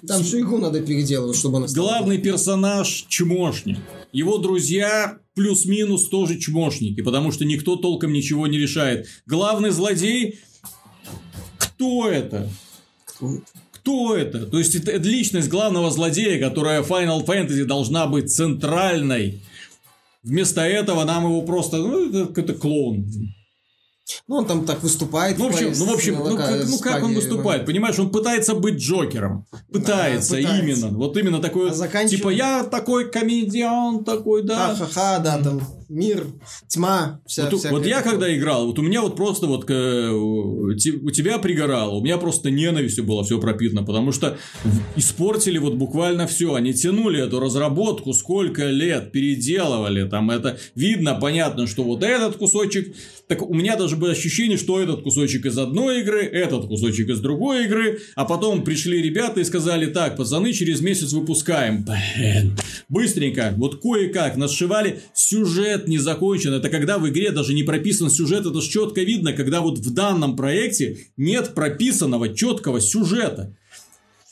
[0.07, 3.77] Там всю игру надо переделывать, чтобы она стала- Главный персонаж чмошник.
[4.13, 9.07] Его друзья плюс-минус тоже чмошники, потому что никто толком ничего не решает.
[9.25, 10.39] Главный злодей...
[11.57, 12.49] Кто это?
[13.05, 13.60] Кто это?
[13.81, 14.45] Кто это?
[14.45, 19.41] То есть, это личность главного злодея, которая в Final Fantasy должна быть центральной.
[20.23, 21.77] Вместо этого нам его просто...
[21.77, 23.07] Ну, это какой-то клоун.
[24.27, 25.37] Ну, он там так выступает.
[25.37, 27.65] Ну, в общем, ну, в общем, ну, как, ну, как он выступает?
[27.65, 29.45] Понимаешь, он пытается быть Джокером.
[29.71, 30.63] Пытается, пытается.
[30.63, 30.87] именно.
[30.89, 34.75] Вот именно такой, А заканчивает- типа, я такой комедиан, такой, да.
[34.75, 36.25] Ха-ха-ха, да, там мир,
[36.67, 38.11] тьма, вся Вот, вот я такая.
[38.13, 42.17] когда играл, вот у меня вот просто вот у те- у тебя пригорало, у меня
[42.17, 44.37] просто ненавистью было все пропитано, потому что
[44.95, 50.57] испортили вот буквально все, они тянули эту разработку сколько лет, переделывали, там это.
[50.75, 52.95] Видно, понятно, что вот этот кусочек,
[53.27, 57.19] так у меня даже было ощущение, что этот кусочек из одной игры, этот кусочек из
[57.19, 62.57] другой игры, а потом пришли ребята и сказали, так, пацаны, через месяц выпускаем, Блин.
[62.89, 66.53] быстренько, вот кое-как нашивали сюжет сюжет не закончен.
[66.53, 69.93] Это когда в игре даже не прописан сюжет, это же четко видно, когда вот в
[69.93, 73.55] данном проекте нет прописанного четкого сюжета.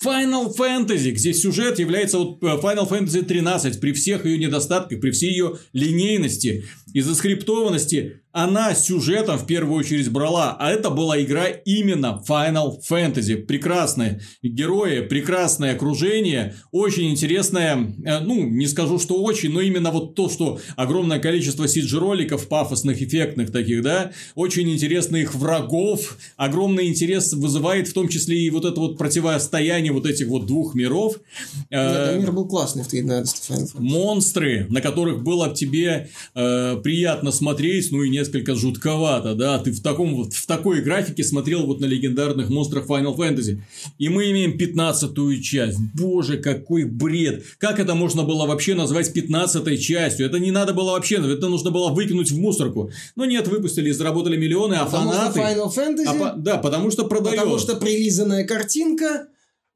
[0.04, 5.12] Final Fantasy, где сюжет является вот э, Final Fantasy 13 при всех ее недостатках, при
[5.12, 11.48] всей ее линейности и заскриптованности она сюжетом в первую очередь брала, а это была игра
[11.48, 13.36] именно Final Fantasy.
[13.38, 20.14] Прекрасные герои, прекрасное окружение, очень интересное, э, ну, не скажу, что очень, но именно вот
[20.14, 27.88] то, что огромное количество CG-роликов, пафосных, эффектных таких, да, очень интересных врагов, огромный интерес вызывает
[27.88, 31.20] в том числе и вот это вот противостояние вот этих вот двух миров.
[31.72, 33.80] Нет, мир был классный в 13 Final Fantasy.
[33.80, 39.82] Монстры, на которых было тебе э, приятно смотреть, ну и несколько жутковато, да, ты в,
[39.82, 43.62] таком, вот в такой графике смотрел вот на легендарных монстрах Final Fantasy.
[43.98, 45.80] И мы имеем пятнадцатую часть.
[45.96, 47.44] Боже, какой бред.
[47.58, 50.26] Как это можно было вообще назвать пятнадцатой частью?
[50.26, 52.92] Это не надо было вообще, это нужно было выкинуть в мусорку.
[53.16, 55.40] Но нет, выпустили, заработали миллионы, а потому фанаты...
[55.40, 56.22] Final Fantasy?
[56.22, 57.38] А, да, потому что продает.
[57.38, 59.28] Потому что прилизанная картинка,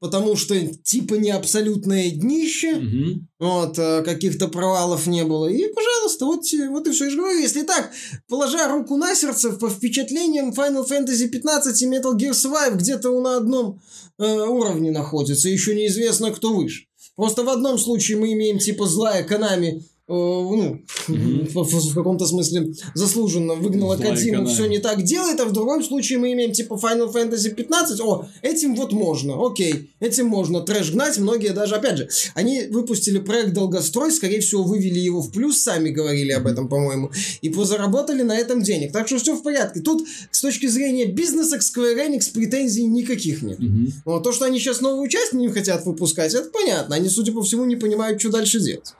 [0.04, 3.26] потому что типа не абсолютное днище, угу.
[3.38, 5.46] вот, э, каких-то провалов не было.
[5.46, 7.04] И, пожалуйста, вот, вот и все.
[7.04, 7.90] Я же говорю, если так,
[8.28, 13.38] положа руку на сердце, по впечатлениям Final Fantasy 15 и Metal Gear Survive где-то на
[13.38, 13.80] одном
[14.18, 16.84] э, уровне находятся, еще неизвестно, кто выше.
[17.16, 21.48] Просто в одном случае мы имеем типа злая Э, ну, mm-hmm.
[21.48, 26.18] в, в каком-то смысле заслуженно выгнал Академу, все не так делает, а в другом случае
[26.18, 31.16] мы имеем типа Final Fantasy 15, о, этим вот можно, окей, этим можно трэш гнать,
[31.16, 35.88] многие даже, опять же, они выпустили проект Долгострой, скорее всего, вывели его в плюс, сами
[35.88, 39.80] говорили об этом, по-моему, и позаработали на этом денег, так что все в порядке.
[39.80, 43.58] Тут, с точки зрения бизнеса, к Square Enix претензий никаких нет.
[43.58, 43.92] Mm-hmm.
[44.04, 47.42] Но то, что они сейчас новую часть не хотят выпускать, это понятно, они, судя по
[47.42, 48.92] всему, не понимают, что дальше делать.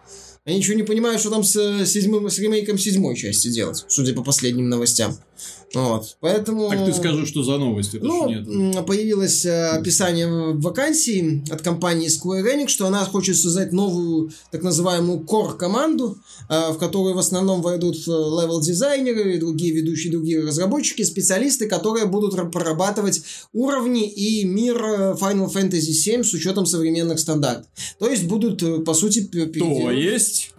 [0.46, 4.12] Они ничего не понимают, что там с, э, седьмым, с ремейком седьмой части делать, судя
[4.12, 5.16] по последним новостям.
[5.74, 6.70] Вот, поэтому...
[6.70, 7.98] Так ты скажи, что за новости?
[8.00, 8.86] Ну, нет.
[8.86, 15.24] появилось э, описание вакансии от компании Square Enix, что она хочет создать новую, так называемую
[15.24, 16.18] core-команду,
[16.48, 22.06] э, в которую в основном войдут э, левел-дизайнеры и другие ведущие, другие разработчики, специалисты, которые
[22.06, 27.66] будут прорабатывать уровни и мир Final Fantasy VII с учетом современных стандартов.
[27.98, 29.24] То есть будут, по сути...
[29.24, 30.54] То есть...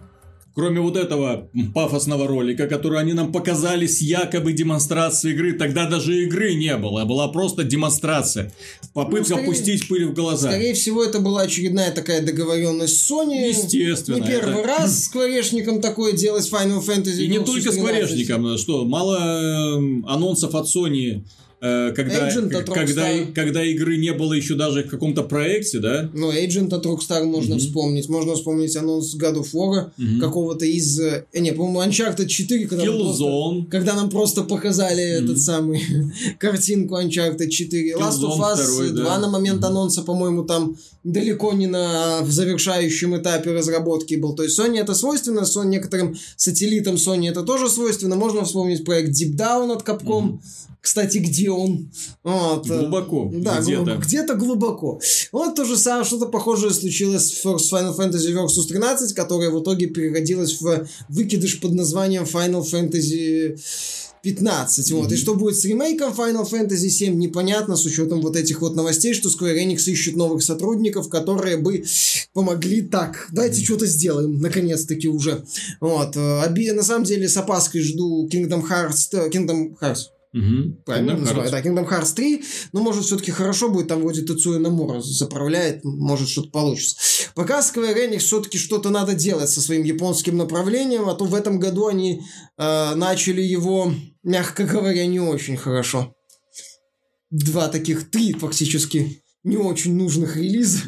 [0.56, 6.24] Кроме вот этого пафосного ролика, который они нам показали с якобы демонстрацией игры, тогда даже
[6.24, 8.50] игры не было, а была просто демонстрация.
[8.94, 10.48] Попытка ну, скорее, пустить пыль в глаза.
[10.48, 13.48] Скорее всего, это была очередная такая договоренность с Sony.
[13.48, 14.16] Естественно.
[14.16, 14.66] Не первый это...
[14.66, 17.24] раз с скворечником такое делать Final Fantasy.
[17.24, 21.22] И не только с скворечником, что мало э, анонсов от Sony
[21.66, 22.30] Э, когда,
[22.74, 26.08] когда, когда игры не было еще даже в каком-то проекте, да?
[26.14, 27.58] Ну, Agent от Rockstar можно mm-hmm.
[27.58, 28.08] вспомнить.
[28.08, 30.20] Можно вспомнить анонс God of War mm-hmm.
[30.20, 31.00] какого-то из...
[31.00, 35.24] Э, не, по-моему, Uncharted 4, когда, нам просто, когда нам просто показали mm-hmm.
[35.24, 35.82] этот самый
[36.38, 37.94] картинку Uncharted 4.
[37.94, 39.18] Killzone Last of Us 2 да.
[39.18, 39.66] на момент mm-hmm.
[39.66, 44.34] анонса, по-моему, там далеко не на завершающем этапе разработки был.
[44.34, 48.16] То есть Sony это свойственно, Sony некоторым сателлитам Sony это тоже свойственно.
[48.16, 50.34] Можно вспомнить проект Deep Down от Capcom.
[50.34, 51.90] Mm-hmm кстати, где он?
[52.22, 52.70] Вот.
[52.70, 53.28] Э, глубоко.
[53.34, 53.96] Да, где-то.
[53.96, 55.00] где-то глубоко.
[55.32, 59.88] Вот то же самое, что-то похожее случилось с Final Fantasy Versus 13, которая в итоге
[59.88, 63.58] переродилась в выкидыш под названием Final Fantasy
[64.22, 64.92] 15.
[64.92, 65.10] Вот.
[65.10, 65.14] Mm-hmm.
[65.14, 69.12] И что будет с ремейком Final Fantasy 7, непонятно, с учетом вот этих вот новостей,
[69.12, 71.84] что Square Enix ищут новых сотрудников, которые бы
[72.32, 73.26] помогли так.
[73.32, 73.64] Давайте mm-hmm.
[73.64, 75.44] что-то сделаем, наконец-таки уже.
[75.80, 76.16] Вот.
[76.16, 80.82] Э, на самом деле с опаской жду Kingdom Hearts, э, Kingdom Hearts Угу.
[80.84, 81.50] Правильно Kingdom называю?
[81.50, 82.44] Да, Kingdom Hearts 3.
[82.72, 86.96] Но может все-таки хорошо будет, там вроде Тецуя Намура заправляет, может что-то получится.
[87.34, 91.58] Пока Square Enix все-таки что-то надо делать со своим японским направлением, а то в этом
[91.58, 92.20] году они
[92.58, 96.12] э, начали его, мягко говоря, не очень хорошо.
[97.30, 100.82] Два таких, три фактически не очень нужных релиза.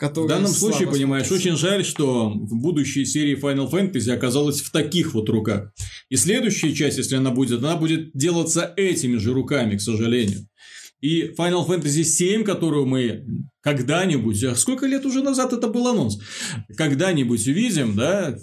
[0.00, 5.14] В данном случае, понимаешь, очень жаль, что в будущей серии Final Fantasy оказалась в таких
[5.14, 5.72] вот руках.
[6.08, 10.46] И следующая часть, если она будет, она будет делаться этими же руками, к сожалению.
[11.00, 13.26] И Final Fantasy VII, которую мы
[13.60, 16.18] когда-нибудь, а сколько лет уже назад это был анонс,
[16.76, 18.36] когда-нибудь увидим, да,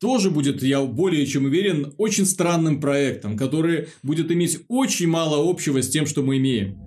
[0.00, 5.80] тоже будет, я более чем уверен, очень странным проектом, который будет иметь очень мало общего
[5.80, 6.83] с тем, что мы имеем.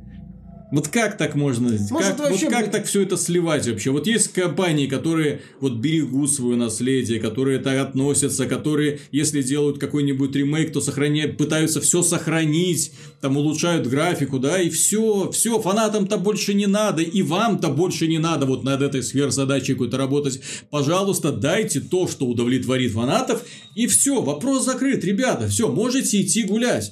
[0.70, 1.70] Вот как так можно?
[1.90, 3.92] Может, как, вообще вот как быть- так все это сливать вообще?
[3.92, 10.36] Вот есть компании, которые вот берегут свое наследие, которые так относятся, которые, если делают какой-нибудь
[10.36, 16.54] ремейк, то сохраняют, пытаются все сохранить, там улучшают графику, да, и все, все, фанатам-то больше
[16.54, 20.42] не надо, и вам-то больше не надо вот над этой сверхзадачей какой-то работать.
[20.70, 23.44] Пожалуйста, дайте то, что удовлетворит фанатов,
[23.76, 26.92] и все, вопрос закрыт, ребята, все, можете идти гулять.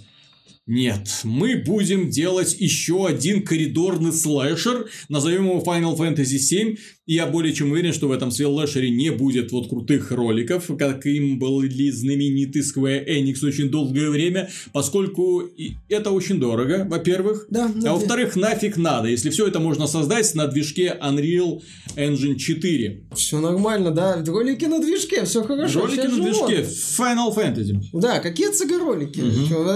[0.67, 7.27] Нет, мы будем делать еще один коридорный слэшер, назовем его Final Fantasy VII, и я
[7.27, 11.89] более чем уверен, что в этом слэшере не будет вот крутых роликов, как им были
[11.91, 15.43] знамениты Square Enix очень долгое время, поскольку
[15.89, 20.47] это очень дорого, во-первых, Да, а во-вторых, нафиг надо, если все это можно создать на
[20.47, 21.61] движке Unreal
[21.95, 23.03] Engine 4.
[23.15, 24.23] Все нормально, да.
[24.25, 25.81] Ролики на движке, все хорошо.
[25.81, 26.67] Ролики на движке.
[26.97, 27.79] Final Fantasy.
[27.93, 29.21] Да, какие ЦГ-ролики?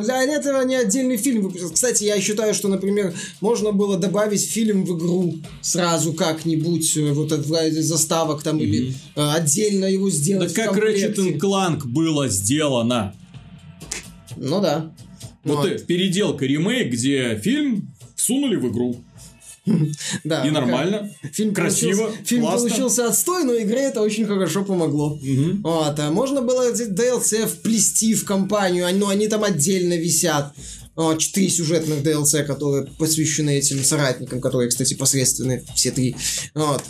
[0.03, 1.73] Для этого не отдельный фильм выпустят.
[1.73, 7.31] Кстати, я считаю, что, например, можно было добавить фильм в игру сразу как-нибудь, э, вот
[7.31, 10.77] от вроде заставок там, или э, отдельно его Да сделать в как.
[10.77, 13.13] Ratchet Clank было сделано.
[14.37, 14.91] Ну да.
[15.43, 19.01] Вот, э, переделка ремейк, где фильм всунули в игру.
[20.23, 20.45] да.
[20.45, 21.11] И нормально.
[21.33, 22.69] Фильм красиво, получился, фильм классно.
[22.69, 25.19] получился отстой, но игре это очень хорошо помогло.
[25.63, 30.53] Вот, а можно было DLC вплести в компанию, они- но они там отдельно висят.
[30.99, 36.17] О, Четыре сюжетных DLC, которые посвящены этим соратникам, которые, кстати, посредственны все три.
[36.53, 36.83] Вот.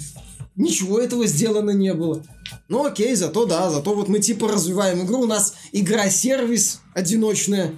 [0.56, 2.26] Ничего этого сделано не было.
[2.70, 7.76] Ну окей, зато да, зато вот мы типа развиваем игру, у нас игра-сервис одиночная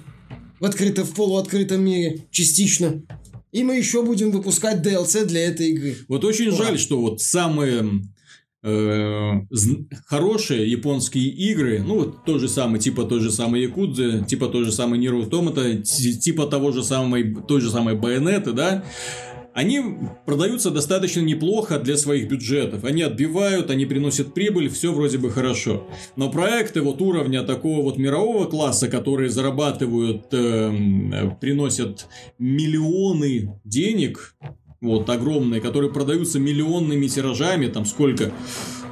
[0.58, 3.02] в открытом, в полуоткрытом мире, частично.
[3.52, 5.98] И мы еще будем выпускать DLC для этой игры.
[6.08, 6.64] Вот очень Ладно.
[6.64, 8.04] жаль, что вот самые
[10.06, 14.64] хорошие японские игры, ну вот тот же самый, типа той же самой Якудзы, типа той
[14.64, 18.84] же самой Ниру Томата, типа того же самой, той же самой Байонеты, да,
[19.54, 19.82] они
[20.24, 22.84] продаются достаточно неплохо для своих бюджетов.
[22.84, 25.86] Они отбивают, они приносят прибыль, все вроде бы хорошо.
[26.16, 32.06] Но проекты вот уровня такого вот мирового класса, которые зарабатывают, э, приносят
[32.38, 34.34] миллионы денег,
[34.82, 38.32] вот огромные, которые продаются миллионными тиражами, там сколько,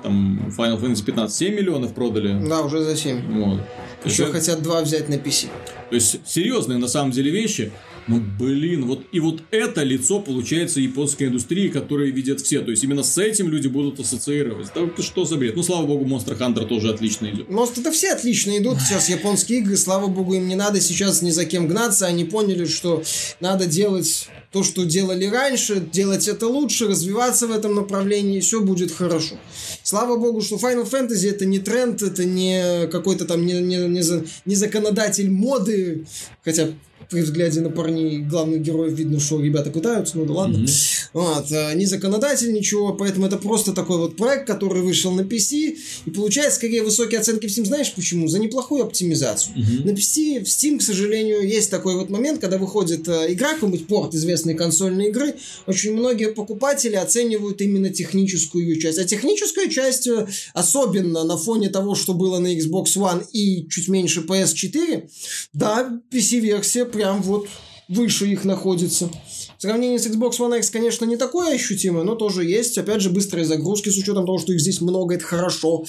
[0.03, 2.49] там Final Fantasy 15 7 миллионов продали.
[2.49, 3.45] Да, уже за 7.
[3.45, 3.61] Вот.
[4.05, 5.49] Еще Это- хотят два взять на PC.
[5.91, 7.71] то есть серьезные на самом деле вещи.
[8.07, 12.61] Ну блин, вот и вот это лицо получается японской индустрии, которые видят все.
[12.61, 14.69] То есть именно с этим люди будут ассоциировать.
[14.75, 15.55] Да что за бред?
[15.55, 17.51] Ну слава богу, Monster Hunter тоже отлично идет.
[17.51, 21.31] Может, это все отлично идут сейчас японские игры, слава богу, им не надо сейчас ни
[21.31, 23.03] за кем гнаться, они поняли, что
[23.39, 28.61] надо делать то, что делали раньше, делать это лучше, развиваться в этом направлении, и все
[28.61, 29.37] будет хорошо.
[29.85, 34.03] Слава богу, что Final Fantasy это не тренд, это не какой-то там не, не, не,
[34.03, 36.05] за- не законодатель моды,
[36.45, 36.69] хотя
[37.11, 40.59] при взгляде на парней главных героев видно, что ребята пытаются, ну да ладно.
[40.59, 40.69] Мгм.
[41.13, 45.77] Вот, э, не законодатель, ничего, поэтому это просто такой вот проект, который вышел на PC
[46.07, 47.65] и получает скорее высокие оценки в Steam.
[47.65, 48.29] Знаешь почему?
[48.29, 49.59] За неплохую оптимизацию.
[49.59, 49.87] Мгм.
[49.87, 53.89] На PC, в Steam, к сожалению, есть такой вот момент, когда выходит э, игра, какой-нибудь
[53.89, 55.35] порт известной консольной игры,
[55.67, 58.99] очень многие покупатели оценивают именно техническую ее часть.
[58.99, 63.89] А техническая часть, э, особенно на фоне того, что было на Xbox One и чуть
[63.89, 65.09] меньше PS4,
[65.53, 67.49] да, PC-версия прям вот
[67.89, 69.11] выше их находится.
[69.57, 72.77] В сравнении с Xbox One X, конечно, не такое ощутимое, но тоже есть.
[72.77, 75.85] Опять же, быстрые загрузки, с учетом того, что их здесь много, это хорошо.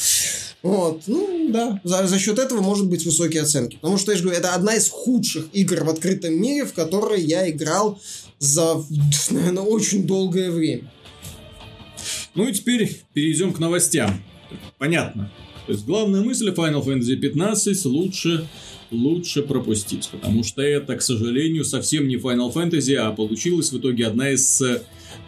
[0.63, 3.75] Вот, ну, да, за, за счет этого может быть высокие оценки.
[3.75, 7.21] Потому что, я же говорю, это одна из худших игр в открытом мире, в которые
[7.23, 7.99] я играл
[8.39, 8.81] за,
[9.29, 10.89] наверное, очень долгое время.
[12.35, 14.23] Ну и теперь перейдем к новостям.
[14.77, 15.29] Понятно.
[15.67, 18.47] То есть главная мысль Final Fantasy 15 лучше
[18.91, 24.05] лучше пропустить, потому что это, к сожалению, совсем не Final Fantasy, а получилась в итоге
[24.07, 24.81] одна из э,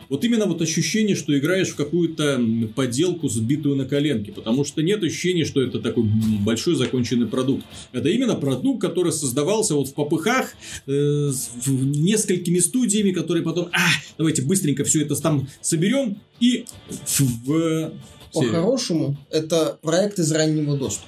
[0.09, 2.39] вот именно вот ощущение, что играешь в какую-то
[2.75, 6.03] поделку, сбитую на коленке, потому что нет ощущения, что это такой
[6.45, 7.65] большой законченный продукт.
[7.93, 10.53] Это именно продукт, который создавался вот в попыхах
[10.85, 13.79] э, с- несколькими студиями, которые потом, а,
[14.17, 17.91] давайте быстренько все это там соберем и в, в
[18.33, 18.51] серию.
[18.51, 21.07] По-хорошему, это проект из раннего доступа.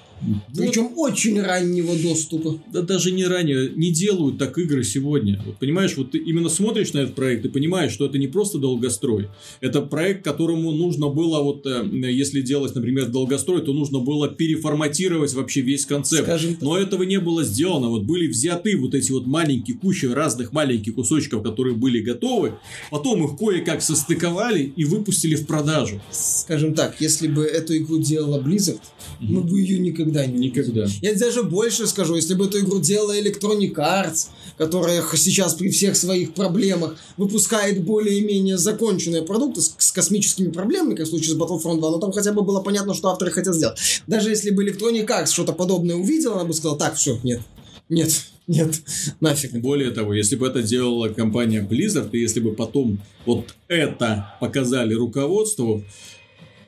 [0.55, 2.59] Причем очень раннего доступа.
[2.71, 5.41] да даже не ранее, не делают так игры сегодня.
[5.45, 8.57] Вот понимаешь, вот ты именно смотришь на этот проект и понимаешь, что это не просто
[8.57, 9.29] долгострой.
[9.61, 15.33] Это проект, которому нужно было, вот э, если делать, например, долгострой, то нужно было переформатировать
[15.33, 16.23] вообще весь концепт.
[16.23, 16.57] Скажем.
[16.61, 17.89] Но этого не было сделано.
[17.89, 22.53] Вот были взяты вот эти вот маленькие кучи разных маленьких кусочков, которые были готовы.
[22.91, 26.01] Потом их кое-как состыковали и выпустили в продажу.
[26.11, 28.79] Скажем так, если бы эту игру делала Blizzard,
[29.19, 30.87] мы бы ее никогда никогда не Никогда.
[31.01, 35.95] Я даже больше скажу, если бы эту игру делала Electronic Arts, которая сейчас при всех
[35.95, 41.79] своих проблемах выпускает более-менее законченные продукты с, с космическими проблемами, как в случае с Battlefront
[41.79, 43.77] 2, но там хотя бы было понятно, что авторы хотят сделать.
[44.07, 47.41] Даже если бы Electronic Arts что-то подобное увидела, она бы сказала, так, все, нет,
[47.89, 48.11] нет,
[48.47, 48.81] нет,
[49.19, 49.53] нафиг.
[49.53, 54.93] Более того, если бы это делала компания Blizzard, и если бы потом вот это показали
[54.93, 55.83] руководству,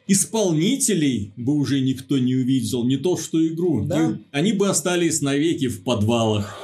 [0.07, 3.83] исполнителей бы уже никто не увидел, не то что игру.
[3.85, 4.17] Да.
[4.31, 6.55] Они бы остались навеки в подвалах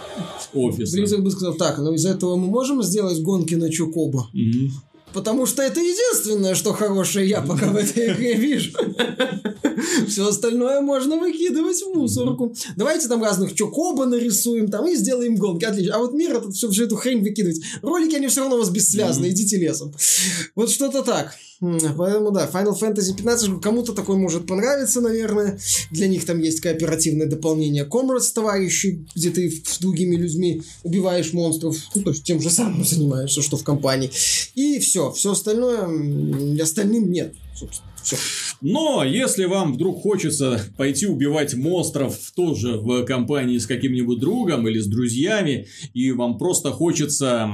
[0.53, 0.99] офиса.
[0.99, 4.29] Blizzard бы сказал, так, ну из этого мы можем сделать гонки на Чукоба?
[4.33, 4.71] Мгм.
[5.13, 8.71] Потому что это единственное, что хорошее я пока в этой игре вижу.
[10.07, 12.55] Все остальное можно выкидывать в мусорку.
[12.75, 15.65] Давайте там разных чокоба нарисуем там и сделаем гонки.
[15.65, 15.95] Отлично.
[15.95, 17.61] А вот мир этот всю, всю эту хрень выкидывать.
[17.81, 19.29] Ролики, они все равно у вас бессвязны.
[19.29, 19.93] Идите лесом.
[20.55, 21.35] Вот что-то так.
[21.97, 25.59] Поэтому да, Final Fantasy 15 кому-то такой может понравиться, наверное.
[25.91, 31.77] Для них там есть кооперативное дополнение Comrades товарищи, где ты с другими людьми убиваешь монстров.
[31.95, 34.11] Ну, то есть тем же самым занимаешься, что в компании.
[34.55, 35.11] И все.
[35.11, 35.87] Все остальное
[36.61, 37.33] остальным нет.
[37.55, 38.17] Собственно, все.
[38.59, 44.79] Но если вам вдруг хочется пойти убивать монстров тоже в компании с каким-нибудь другом или
[44.79, 47.49] с друзьями, и вам просто хочется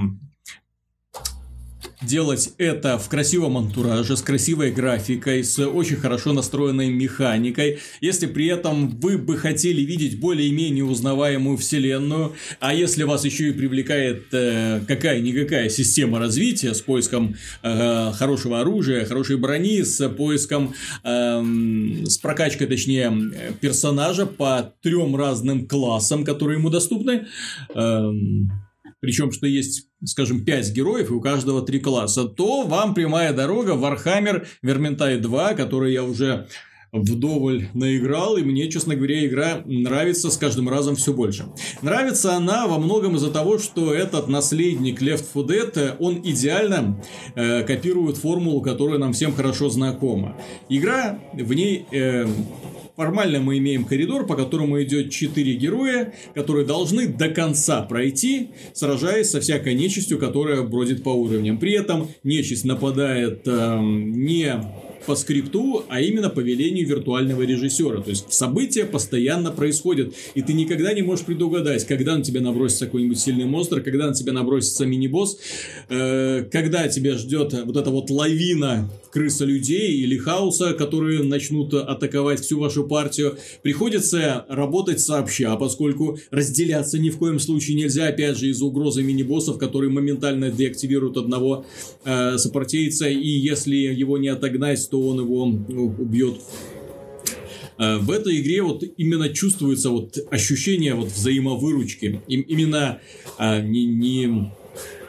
[2.01, 8.47] делать это в красивом антураже, с красивой графикой, с очень хорошо настроенной механикой, если при
[8.47, 14.81] этом вы бы хотели видеть более-менее узнаваемую вселенную, а если вас еще и привлекает э,
[14.87, 20.73] какая-никакая система развития с поиском э, хорошего оружия, хорошей брони, с поиском,
[21.03, 27.27] эм, с прокачкой, точнее, э, персонажа по трем разным классам, которые ему доступны,
[27.75, 28.51] эм,
[28.99, 33.75] причем, что есть, скажем, 5 героев, и у каждого 3 класса, то вам прямая дорога
[33.75, 36.47] в Warhammer Vermintide 2, который я уже
[36.91, 41.45] вдоволь наиграл, и мне, честно говоря, игра нравится с каждым разом все больше.
[41.81, 47.01] Нравится она во многом из-за того, что этот наследник Left 4 Dead, он идеально
[47.35, 50.35] э, копирует формулу, которая нам всем хорошо знакома.
[50.67, 51.85] Игра, в ней...
[51.91, 52.25] э,
[52.99, 59.29] Формально мы имеем коридор, по которому идет четыре героя, которые должны до конца пройти, сражаясь
[59.29, 61.59] со всякой нечистью, которая бродит по уровням.
[61.59, 64.53] При этом нечисть нападает эм, не
[65.05, 68.01] по скрипту, а именно по велению виртуального режиссера.
[68.01, 72.85] То есть события постоянно происходят, и ты никогда не можешь предугадать, когда на тебя набросится
[72.85, 75.39] какой-нибудь сильный монстр, когда на тебя набросится мини-босс,
[75.89, 82.41] э, когда тебя ждет вот эта вот лавина крыса людей или хаоса, которые начнут атаковать
[82.41, 83.37] всю вашу партию.
[83.61, 89.57] Приходится работать сообща, поскольку разделяться ни в коем случае нельзя, опять же, из-за угрозы мини-боссов,
[89.57, 91.65] которые моментально деактивируют одного
[92.05, 96.39] э, сопартийца, и если его не отогнать, то он его ну, убьет.
[97.77, 102.21] Э, В этой игре вот именно чувствуется вот ощущение вот взаимовыручки.
[102.27, 102.99] Им- именно
[103.37, 104.51] а, не, не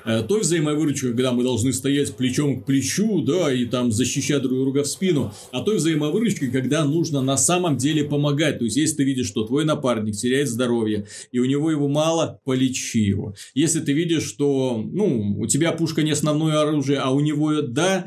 [0.04, 4.82] той взаимовыручки, когда мы должны стоять плечом к плечу, да, и там защищать друг друга
[4.82, 8.58] в спину, а той взаимовыручки, когда нужно на самом деле помогать.
[8.58, 12.40] То есть, если ты видишь, что твой напарник теряет здоровье, и у него его мало,
[12.44, 13.34] полечи его.
[13.54, 18.06] Если ты видишь, что, ну, у тебя пушка не основное оружие, а у него да,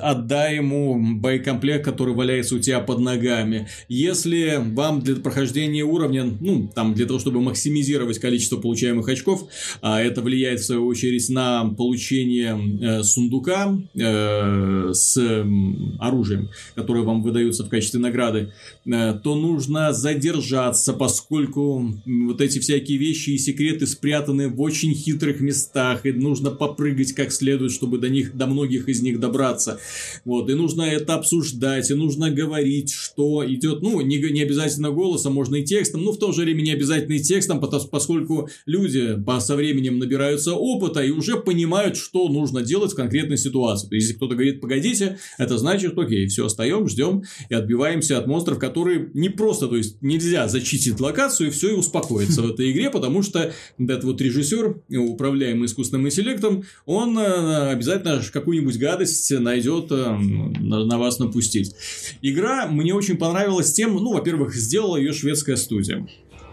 [0.00, 3.68] отдай ему боекомплект, который валяется у тебя под ногами.
[3.88, 9.48] Если вам для прохождения уровня, ну, там, для того, чтобы максимизировать количество получаемых очков,
[9.80, 17.02] а это влияет, в свою очередь, на получение э, сундука э, с м, оружием, которое
[17.02, 18.52] вам выдается в качестве награды,
[18.86, 25.40] э, то нужно задержаться, поскольку вот эти всякие вещи и секреты спрятаны в очень хитрых
[25.40, 29.78] местах, и нужно попрыгать как следует, чтобы до них, до многих из них добраться.
[30.24, 35.34] Вот, и нужно это обсуждать, и нужно говорить, что идет, ну, не, не обязательно голосом,
[35.34, 39.16] можно и текстом, но в то же время не обязательно и текстом, пото- поскольку люди
[39.24, 43.88] по, со временем набираются опыта и уже понимают, что нужно делать в конкретной ситуации.
[43.94, 49.10] Если кто-то говорит, погодите, это значит, окей, все, остаем, ждем и отбиваемся от монстров, которые
[49.14, 53.22] не просто, то есть, нельзя зачистить локацию и все, и успокоиться в этой игре, потому
[53.22, 60.84] что этот вот режиссер, управляемый искусственным интеллектом, он э, обязательно какую-нибудь гадость найдет э, на,
[60.84, 61.74] на вас напустить.
[62.20, 66.06] Игра мне очень понравилась тем, ну, во-первых, сделала ее шведская студия.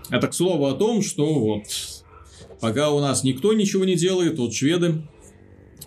[0.09, 1.63] Это к слову о том, что вот
[2.59, 5.01] пока у нас никто ничего не делает, вот шведы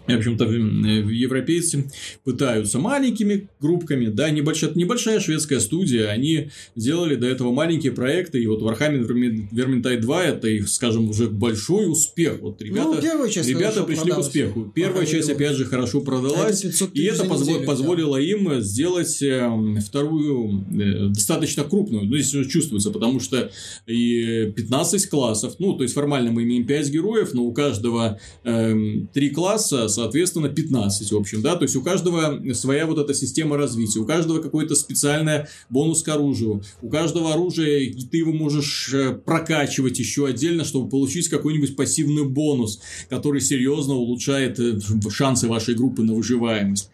[0.09, 1.91] в общем-то, европейцы
[2.25, 8.47] пытаются маленькими группками, да, небольшая, небольшая шведская студия, они делали до этого маленькие проекты, и
[8.47, 9.07] вот Warhammer
[9.53, 12.39] Vermintide 2 это их, скажем, уже большой успех.
[12.41, 14.73] Вот ребята, ну, часть ребята пришли к успеху.
[14.75, 18.23] Первая Пока часть, опять же, хорошо продалась, а и это позво- неделю, позволило да.
[18.23, 23.51] им сделать эм, вторую, э, достаточно крупную, ну, здесь уже чувствуется, потому что
[23.87, 28.75] и 15 классов, ну, то есть формально мы имеем 5 героев, но у каждого э,
[29.13, 33.57] 3 класса соответственно, 15, в общем, да, то есть у каждого своя вот эта система
[33.57, 39.13] развития, у каждого какой-то специальный бонус к оружию, у каждого оружия ты его можешь э,
[39.13, 42.81] прокачивать еще отдельно, чтобы получить какой-нибудь пассивный бонус,
[43.11, 44.79] который серьезно улучшает э,
[45.11, 46.91] шансы вашей группы на выживаемость.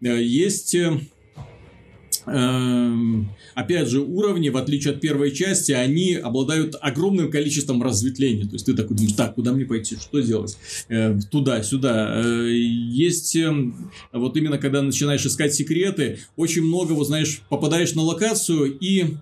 [0.00, 0.74] Э, есть
[2.26, 8.44] опять же, уровни, в отличие от первой части, они обладают огромным количеством разветвлений.
[8.44, 10.58] То есть ты такой думаешь, так, куда мне пойти, что делать?
[10.88, 12.22] Э, туда, сюда.
[12.22, 18.02] Э, есть эм, вот именно когда начинаешь искать секреты, очень много, вот знаешь, попадаешь на
[18.02, 19.14] локацию и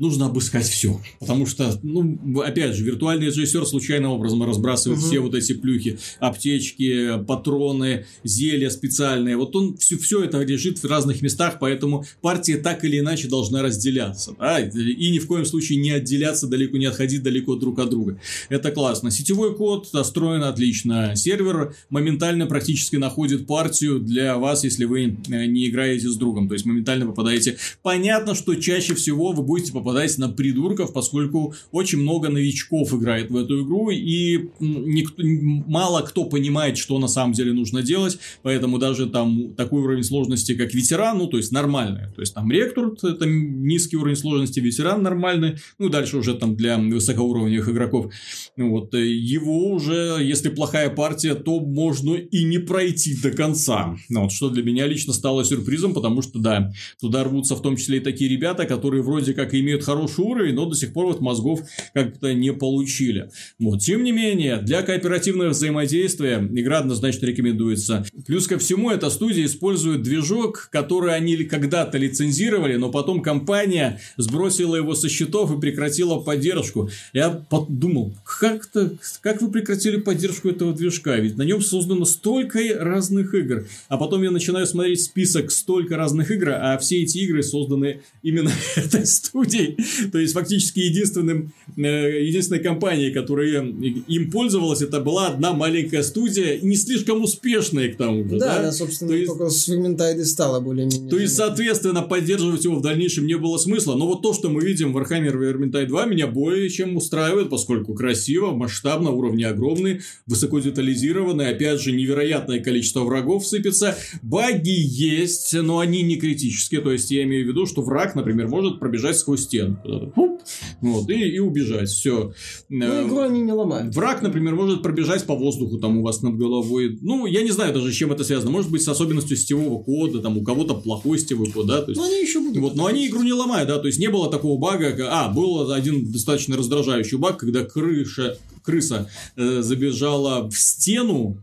[0.00, 1.00] нужно обыскать все.
[1.20, 5.06] Потому что, ну, опять же, виртуальный режиссер случайным образом разбрасывает угу.
[5.06, 9.36] все вот эти плюхи, аптечки, патроны, зелья специальные.
[9.36, 13.62] Вот он все, все это лежит в разных местах, поэтому партия так или иначе должна
[13.62, 14.34] разделяться.
[14.38, 14.58] Да?
[14.60, 18.18] И ни в коем случае не отделяться далеко, не отходить далеко друг от друга.
[18.48, 19.10] Это классно.
[19.10, 21.14] Сетевой код настроен отлично.
[21.14, 26.48] Сервер моментально практически находит партию для вас, если вы э, не играете с другом.
[26.48, 27.58] То есть моментально попадаете.
[27.82, 33.30] Понятно, что чаще всего вы будете попадать попадать на придурков, поскольку очень много новичков играет
[33.30, 35.22] в эту игру, и никто,
[35.66, 40.54] мало кто понимает, что на самом деле нужно делать, поэтому даже там такой уровень сложности,
[40.54, 45.02] как ветеран, ну, то есть нормальный, то есть там ректор, это низкий уровень сложности, ветеран
[45.02, 48.12] нормальный, ну, дальше уже там для высокоуровневых игроков,
[48.56, 54.22] вот, э, его уже, если плохая партия, то можно и не пройти до конца, ну,
[54.22, 57.98] вот, что для меня лично стало сюрпризом, потому что, да, туда рвутся в том числе
[57.98, 61.20] и такие ребята, которые вроде как имеют имеют хороший уровень, но до сих пор вот
[61.20, 61.60] мозгов
[61.94, 63.30] как-то не получили.
[63.58, 63.80] Вот.
[63.80, 68.04] Тем не менее, для кооперативного взаимодействия игра однозначно рекомендуется.
[68.26, 74.76] Плюс ко всему, эта студия использует движок, который они когда-то лицензировали, но потом компания сбросила
[74.76, 76.90] его со счетов и прекратила поддержку.
[77.12, 81.16] Я подумал, как-то, как вы прекратили поддержку этого движка?
[81.16, 83.66] Ведь на нем создано столько разных игр.
[83.88, 88.50] А потом я начинаю смотреть список столько разных игр, а все эти игры созданы именно
[88.76, 89.69] этой студией.
[90.12, 96.58] То есть, фактически единственным, э, единственной компанией, которая им пользовалась, это была одна маленькая студия,
[96.60, 98.38] не слишком успешная к тому же.
[98.38, 98.60] Да, да?
[98.60, 101.10] она, собственно, то есть, только с Vermintide стала более-менее.
[101.10, 103.94] То есть, соответственно, поддерживать его в дальнейшем не было смысла.
[103.94, 107.94] Но вот то, что мы видим в Warhammer Vermintide 2, меня более чем устраивает, поскольку
[107.94, 113.96] красиво, масштабно, уровни огромные, высоко детализированы, опять же, невероятное количество врагов сыпется.
[114.22, 116.80] Баги есть, но они не критические.
[116.80, 120.36] То есть, я имею в виду, что враг, например, может пробежать сквозь стену стену.
[120.80, 121.88] Вот, и, и убежать.
[121.88, 122.32] Все.
[122.68, 123.94] Ну, э, игру они не ломают.
[123.94, 126.98] Враг, например, может пробежать по воздуху там у вас над головой.
[127.02, 128.50] Ну, я не знаю даже, с чем это связано.
[128.50, 131.82] Может быть, с особенностью сетевого кода, там у кого-то плохой сетевой код, да.
[131.82, 132.58] То есть, но они еще будут.
[132.58, 133.78] Вот, но они игру не ломают, да.
[133.78, 134.94] То есть, не было такого бага.
[135.10, 141.38] А, был один достаточно раздражающий баг, когда крыша, крыса э, забежала в стену,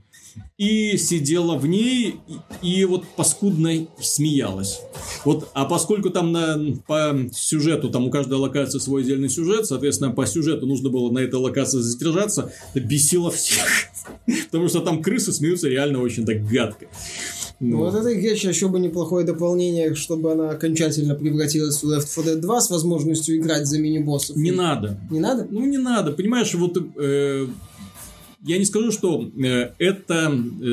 [0.58, 2.16] и сидела в ней
[2.62, 4.82] и, и вот паскудно смеялась.
[5.24, 10.12] Вот, а поскольку там на, по сюжету, там у каждой локации свой отдельный сюжет, соответственно,
[10.12, 13.68] по сюжету нужно было на этой локации задержаться, это бесило всех.
[14.52, 16.88] Потому что там крысы смеются реально очень так гадко.
[17.60, 17.78] Ну.
[17.78, 22.40] Вот это игре еще бы неплохое дополнение, чтобы она окончательно превратилась в Left 4 Dead
[22.40, 24.36] 2 с возможностью играть за мини-боссов.
[24.36, 25.00] Не надо.
[25.10, 25.48] Не надо?
[25.50, 26.12] Ну, не надо.
[26.12, 27.48] Понимаешь, вот э,
[28.48, 30.66] я не скажу, что э, это э,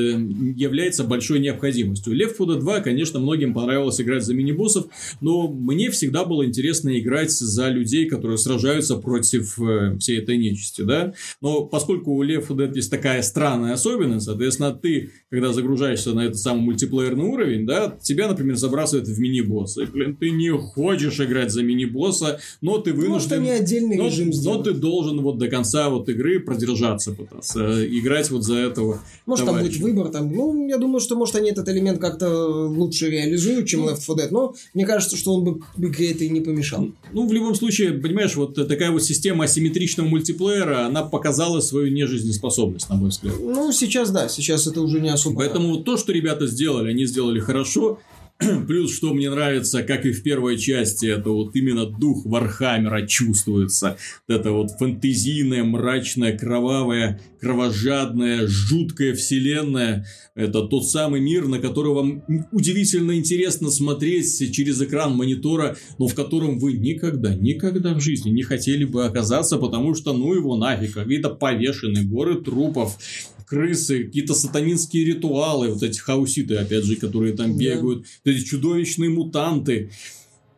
[0.57, 2.15] является большой необходимостью.
[2.15, 4.87] Лев 4 2, конечно, многим понравилось играть за мини-боссов,
[5.21, 10.83] но мне всегда было интересно играть за людей, которые сражаются против э, всей этой нечисти,
[10.83, 11.15] да.
[11.41, 16.39] Но поскольку у Лев 4 есть такая странная особенность, соответственно, ты, когда загружаешься на этот
[16.39, 19.83] самый мультиплеерный уровень, да, тебя, например, забрасывают в мини-босса.
[19.83, 23.11] И, блин, ты не хочешь играть за мини-босса, но ты вынужден...
[23.11, 27.64] Может, они отдельный но, режим Но ты должен вот до конца вот игры продержаться пытаться
[27.65, 29.01] Э, играть вот за этого.
[29.27, 29.73] Может, товарища.
[29.73, 33.67] там будет выбор, там, ну, я думаю, что, может, они этот элемент как-то лучше реализуют,
[33.67, 36.89] чем Left 4 Dead, но мне кажется, что он бы игре это и не помешал.
[37.13, 42.89] Ну, в любом случае, понимаешь, вот такая вот система асимметричного мультиплеера, она показала свою нежизнеспособность,
[42.89, 43.35] на мой взгляд.
[43.41, 45.37] Ну, сейчас, да, сейчас это уже не особо.
[45.37, 47.99] Поэтому то, что ребята сделали, они сделали хорошо,
[48.67, 53.07] Плюс, что мне нравится, как и в первой части, это вот именно дух Warhammer а
[53.07, 53.97] чувствуется.
[54.29, 60.07] Это вот фэнтезийная, мрачная, кровавая, кровожадная, жуткая вселенная.
[60.35, 66.15] Это тот самый мир, на который вам удивительно интересно смотреть через экран монитора, но в
[66.15, 70.95] котором вы никогда, никогда в жизни не хотели бы оказаться, потому что ну его нафиг,
[70.95, 72.99] какие-то повешенные горы трупов,
[73.47, 78.31] крысы, какие-то сатанинские ритуалы, вот эти хауситы, опять же, которые там бегают, да.
[78.33, 79.91] эти чудовищные мутанты.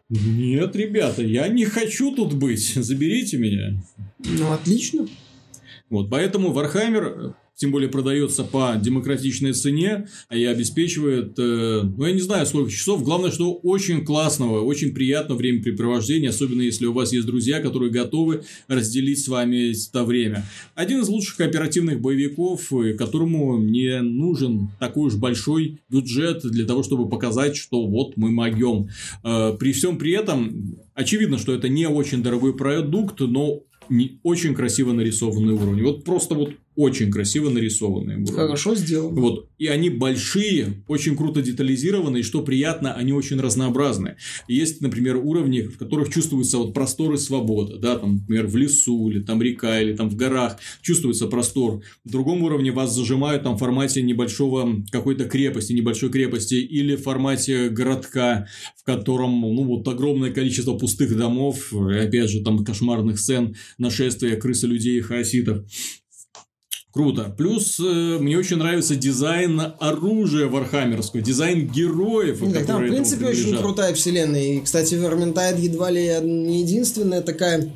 [0.08, 3.82] Нет, ребята, я не хочу тут быть, заберите меня.
[4.18, 5.08] Ну, отлично.
[5.90, 12.12] Вот, поэтому Warhammer тем более продается по демократичной цене, а и обеспечивает, э, ну, я
[12.12, 13.02] не знаю, сколько часов.
[13.02, 18.42] Главное, что очень классного, очень приятного времяпрепровождения, особенно если у вас есть друзья, которые готовы
[18.68, 20.44] разделить с вами это время.
[20.74, 26.82] Один из лучших кооперативных боевиков, э, которому не нужен такой уж большой бюджет для того,
[26.82, 28.88] чтобы показать, что вот мы могем.
[29.24, 34.54] Э, при всем при этом, очевидно, что это не очень дорогой продукт, но не очень
[34.54, 35.82] красиво нарисованные уровни.
[35.82, 38.32] Вот просто вот очень красиво нарисованные уровни.
[38.32, 39.20] Хорошо сделано.
[39.20, 39.48] Вот.
[39.58, 44.16] И они большие, очень круто детализированные, и что приятно, они очень разнообразны.
[44.46, 49.08] Есть, например, уровни, в которых чувствуется вот простор и свобода, да, там, например, в лесу,
[49.10, 51.82] или там река, или там в горах, чувствуется простор.
[52.04, 57.02] В другом уровне вас зажимают там в формате небольшого какой-то крепости, небольшой крепости, или в
[57.02, 58.46] формате городка,
[58.76, 64.36] в котором, ну, вот огромное количество пустых домов, и опять же, там кошмарных сцен нашествия
[64.36, 65.64] крысолюдей и хаоситов.
[66.96, 67.34] Круто.
[67.36, 73.54] Плюс э, мне очень нравится дизайн оружия вархаммерского, дизайн героев, ну, Там, в принципе, очень
[73.58, 74.54] крутая вселенная.
[74.54, 77.70] И, кстати, Vermintide едва ли не единственная такая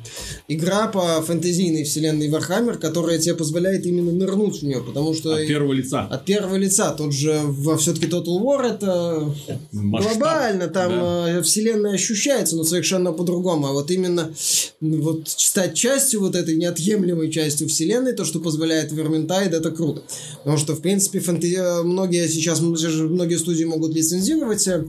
[0.47, 5.35] игра по фэнтезийной вселенной Warhammer, которая тебе позволяет именно нырнуть в нее, потому что...
[5.35, 6.07] От первого лица.
[6.09, 6.89] От первого лица.
[6.89, 7.39] Тот же,
[7.77, 9.31] все-таки Total War это
[9.71, 10.17] Масштаб.
[10.17, 11.29] глобально, там да.
[11.29, 13.67] Э, вселенная ощущается, но совершенно по-другому.
[13.67, 14.33] А вот именно
[14.79, 20.03] вот стать частью вот этой неотъемлемой частью вселенной, то, что позволяет Vermintide Vermintide, это круто.
[20.39, 21.83] Потому что, в принципе, фэнтези...
[21.83, 24.83] многие сейчас, многие студии могут лицензировать э,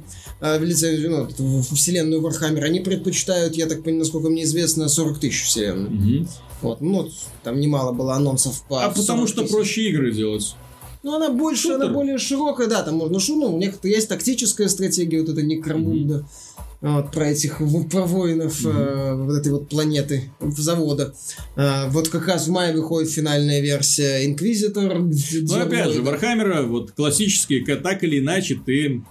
[0.61, 2.63] лицензию, ну, вселенную Warhammer.
[2.63, 6.21] Они предпочитают, я так понимаю, насколько мне известно, 40 тысяч вселенной.
[6.21, 6.29] Угу.
[6.63, 7.11] Вот, ну,
[7.43, 10.55] там немало было анонсов по А потому что проще игры делать.
[11.03, 11.83] Ну, она больше, Шутер.
[11.83, 16.15] она более широкая, да, там можно шу, ну, некоторые есть тактическая стратегия, вот это Necromunda.
[16.19, 17.59] Mm-hmm вот, про этих
[17.91, 18.77] про воинов mm-hmm.
[18.77, 21.15] э, вот этой вот планеты завода.
[21.57, 24.99] Э, вот как раз в мае выходит финальная версия Inquisitor.
[24.99, 29.03] Ну, опять же, Warhammer а, вот классические, так или иначе, ты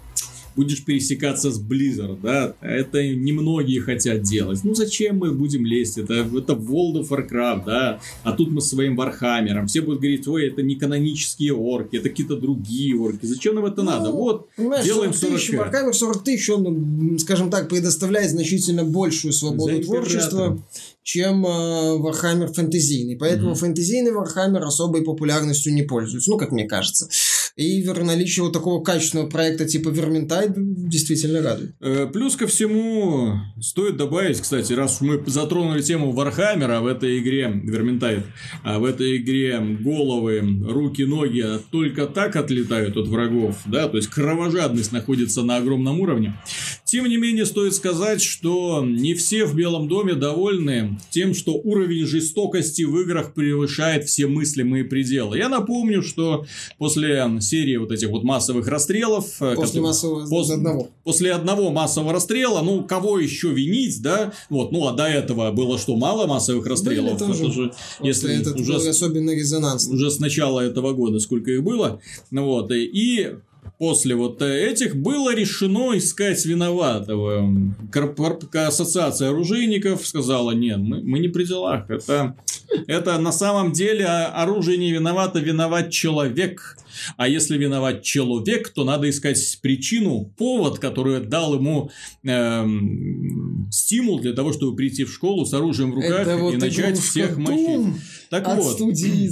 [0.56, 4.60] будешь пересекаться с Blizzard, да, это немногие хотят делать.
[4.64, 5.97] Ну, зачем мы будем лезть?
[5.97, 9.68] Это, это World of Warcraft, да, а тут мы своим Warhammer ом.
[9.68, 13.26] Все будут говорить, ой, это не канонические орки, это какие-то другие орки.
[13.26, 14.12] Зачем нам это ну, надо?
[14.12, 15.52] Вот, делаем 40 тысяч.
[15.52, 20.60] Warhammer 40 тысяч, он, скажем так, предоставляет значительно большую свободу творчества
[21.04, 21.49] чем э,
[21.97, 23.18] Warhammer фэнтезийный.
[23.18, 23.56] Поэтому mm-hmm.
[23.56, 27.10] фэнтезийный Warhammer особой популярностью не пользуется, ну, как мне кажется.
[27.56, 31.76] И наличие вот такого качественного проекта типа Vermintide действительно радует.
[31.82, 37.20] Э, плюс ко всему, стоит добавить, кстати, раз мы затронули тему Warhammer а в этой
[37.20, 38.24] игре Vermintide,
[38.64, 44.10] а в этой игре головы, руки, ноги только так отлетают от врагов, да, то есть
[44.10, 46.36] кровожадность находится на огромном уровне.
[46.92, 52.06] Тем не менее, стоит сказать, что не все в Белом доме довольны тем, что уровень
[52.06, 55.38] жестокости в играх превышает все мыслимые пределы.
[55.38, 56.46] Я напомню, что
[56.80, 59.42] после серии вот этих вот массовых расстрелов...
[59.42, 60.89] Э, после которые, массового после одного.
[61.06, 64.34] После одного массового расстрела, ну, кого еще винить, да?
[64.50, 67.18] Вот, ну, а до этого было что, мало массовых расстрелов?
[67.18, 67.46] Были тоже.
[67.46, 69.88] Это же, если этот уже особенно резонанс.
[69.88, 72.02] Уже с начала этого года сколько их было.
[72.32, 73.30] Вот, и
[73.82, 77.74] после вот этих было решено искать виноватого.
[78.68, 81.90] Ассоциация оружейников сказала, нет, мы, мы не при делах.
[81.90, 82.36] Это,
[82.88, 86.78] это на самом деле оружие не виновато, виноват человек.
[87.17, 91.89] А если виноват человек, то надо искать причину, повод, который дал ему
[92.24, 96.57] эм, стимул для того, чтобы прийти в школу с оружием в руках Это и вот
[96.57, 97.95] начать всех мочить.
[98.30, 98.74] Так от вот.
[98.74, 99.28] студии.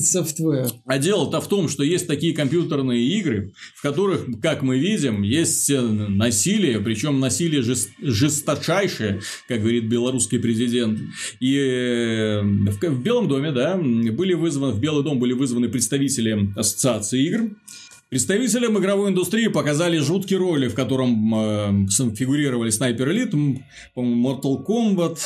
[0.85, 5.69] А дело-то в том, что есть такие компьютерные игры, в которых, как мы видим, есть
[5.69, 7.91] э, насилие, причем насилие жест...
[8.01, 10.99] жесточайшее, как говорит белорусский президент.
[11.39, 17.23] И э, в Белом доме, да, были вызваны, в Белый дом были вызваны представители ассоциации
[17.23, 17.51] игр,
[18.09, 23.35] Представителям игровой индустрии показали жуткий роли, в котором э, фигурировали Снайпер Элит,
[23.95, 25.19] Mortal Kombat,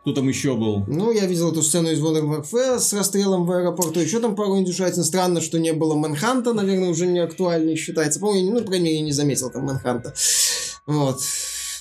[0.00, 0.84] кто там еще был?
[0.86, 4.00] Ну, я видел эту сцену из Modern Warfare с расстрелом в аэропорту.
[4.00, 5.04] Еще там пару индюшатин.
[5.04, 6.54] Странно, что не было Мэнханта.
[6.54, 8.18] Наверное, уже не актуальный считается.
[8.18, 10.14] По-моему, ну, по крайней мере, я не заметил там Мэнханта.
[10.86, 11.20] Вот.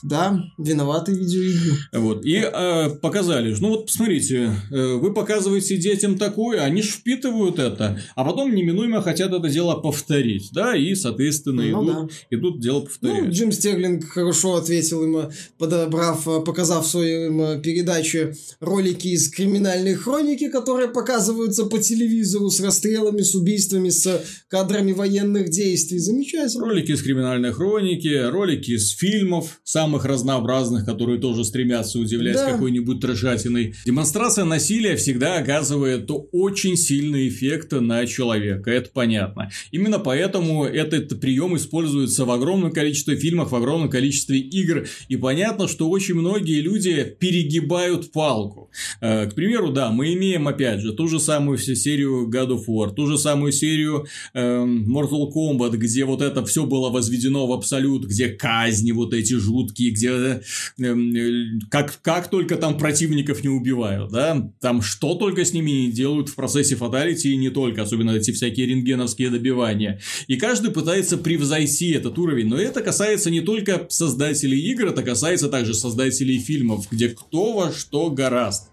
[0.04, 1.78] Да, виноваты видеоигры.
[1.94, 2.26] Вот.
[2.26, 8.00] И э, показали, ну вот посмотрите, э, вы показываете детям такое, они ж впитывают это,
[8.16, 12.38] а потом неминуемо хотят это дело повторить, да, и, соответственно, ну, идут, да.
[12.38, 13.24] идут дело повторять.
[13.24, 17.30] Ну, Джим Стерлинг хорошо ответил ему, подобрав, показав в своей
[17.62, 24.94] передаче ролики из криминальной хроники, которые показываются по телевизору с расстрелами, с убийствами, с кадрами
[24.94, 26.00] военных действий.
[26.00, 26.66] Замечательно.
[26.66, 32.52] Ролики из криминальной хроники, ролики из фильмов, сам самых разнообразных, которые тоже стремятся удивлять да.
[32.52, 33.74] какой-нибудь трешатиной.
[33.88, 39.50] Демонстрация насилия всегда оказывает очень сильный эффект на человека, это понятно.
[39.72, 45.68] Именно поэтому этот прием используется в огромном количестве фильмов, в огромном количестве игр, и понятно,
[45.68, 48.70] что очень многие люди перегибают палку.
[49.02, 52.94] Э, к примеру, да, мы имеем, опять же, ту же самую серию God of War,
[52.94, 58.06] ту же самую серию э, Mortal Kombat, где вот это все было возведено в абсолют,
[58.06, 60.42] где казни вот эти жуткие жуткие, где
[60.80, 65.92] э, как, как только там противников не убивают, да, там что только с ними не
[65.92, 70.00] делают в процессе фаталити и не только, особенно эти всякие рентгеновские добивания.
[70.28, 75.50] И каждый пытается превзойти этот уровень, но это касается не только создателей игр, это касается
[75.50, 78.70] также создателей фильмов, где кто во что гораст.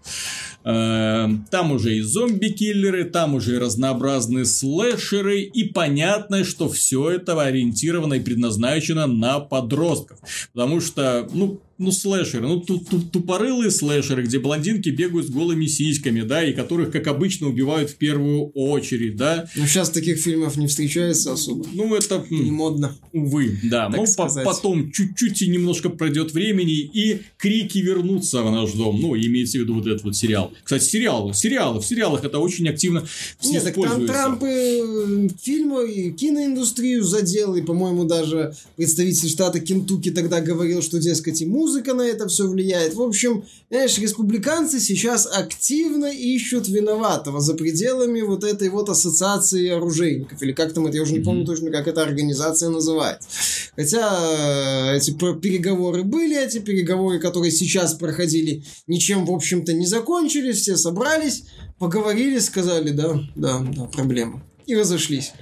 [0.69, 7.41] Эм, там уже и зомби-киллеры, там уже и разнообразные слэшеры, и понятно, что все это
[7.41, 10.19] ориентировано и предназначено на подростков.
[10.51, 16.43] Потому что, ну, ну, слэшеры, ну, тупорылые слэшеры, где блондинки бегают с голыми сиськами, да,
[16.43, 19.47] и которых, как обычно, убивают в первую очередь, да.
[19.55, 21.65] Ну, сейчас таких фильмов не встречается особо.
[21.73, 22.25] Ну, это...
[22.29, 22.95] Не модно.
[23.13, 23.89] Увы, да.
[23.89, 28.99] Но по потом чуть-чуть и немножко пройдет времени, и крики вернутся в наш дом.
[28.99, 30.53] Ну, имеется в виду вот этот вот сериал.
[30.63, 33.05] Кстати, сериал, сериалы, в сериалах это очень активно
[33.43, 40.11] Нет, так там Трамп и фильмы, и киноиндустрию задел, и, по-моему, даже представитель штата Кентукки
[40.11, 42.93] тогда говорил, что, дескать, и музыка на это все влияет.
[42.93, 50.41] В общем, знаешь, республиканцы сейчас активно ищут виноватого за пределами вот этой вот ассоциации оружейников.
[50.41, 53.27] Или как там это, я уже не помню точно, как эта организация называется.
[53.75, 60.61] Хотя э, эти переговоры были, эти переговоры, которые сейчас проходили, ничем, в общем-то, не закончились.
[60.61, 61.43] Все собрались,
[61.79, 64.41] поговорили, сказали, да, да, да, проблема.
[64.67, 65.33] И разошлись.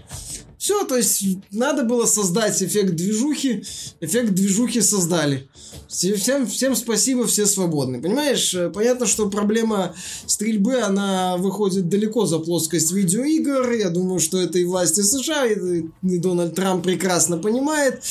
[0.65, 3.63] Все, то есть надо было создать эффект движухи,
[4.01, 5.47] эффект движухи создали.
[5.87, 8.01] Всем, всем спасибо, все свободны.
[8.01, 9.93] Понимаешь, э, понятно, что проблема
[10.25, 13.73] стрельбы, она выходит далеко за плоскость видеоигр.
[13.73, 18.01] Я думаю, что это и власти США, и, и Дональд Трамп прекрасно понимает.